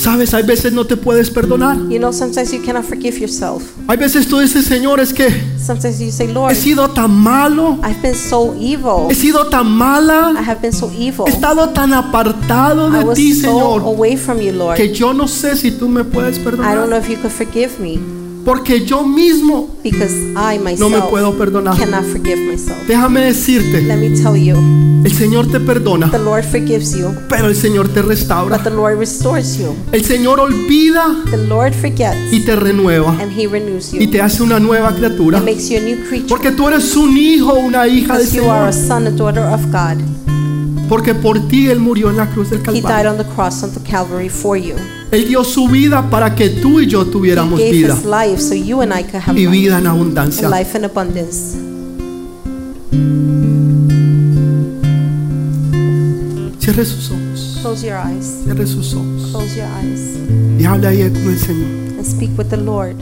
[0.00, 1.76] Sabes, hay veces no te puedes perdonar.
[1.90, 3.62] You know, sometimes you cannot forgive yourself.
[3.86, 5.28] Hay veces tú dices, Señor, es que
[5.58, 7.78] Sometimes you say, Lord, he sido tan malo.
[7.84, 9.08] I've been so evil.
[9.10, 10.34] He sido tan I mala.
[10.42, 11.26] have been so evil.
[11.26, 14.76] He estado tan apartado I de was ti, so Señor, away from you, Lord.
[14.76, 16.88] que yo no sé si tú me puedes I don't perdonar.
[16.88, 17.98] know if you could forgive me
[18.44, 21.76] Porque yo mismo because I no me puedo myself perdonar.
[21.78, 22.78] cannot forgive myself.
[22.88, 24.56] Déjame decirte, Let me tell you,
[25.04, 28.58] el Señor te perdona, the Lord forgives you, pero el Señor te but restaura.
[28.62, 29.74] the Lord restores you.
[29.92, 34.10] El Señor olvida The Lord forgets y te renueva and He renews y you.
[34.10, 35.40] te hace una nueva criatura.
[35.40, 38.68] Makes you a new creature Porque tú eres un hijo, una hija del you are
[38.68, 39.98] a son, a daughter of God.
[40.88, 43.10] Porque por ti Él murió en la cruz del He died Calvario.
[43.12, 44.74] on the cross on the Calvary for you.
[45.10, 48.40] Él dio su vida para que tú y yo He tuviéramos gave vida His life
[48.40, 50.48] so you and I could have y life, vida en abundancia.
[50.48, 51.56] life in abundance.
[56.58, 57.58] Cierre sus ojos.
[57.62, 58.42] Close your eyes.
[58.44, 59.30] Cierre sus ojos.
[59.32, 60.00] Close your eyes
[60.60, 61.98] Y hable ahí con el Señor.
[61.98, 62.96] and speak with the Lord.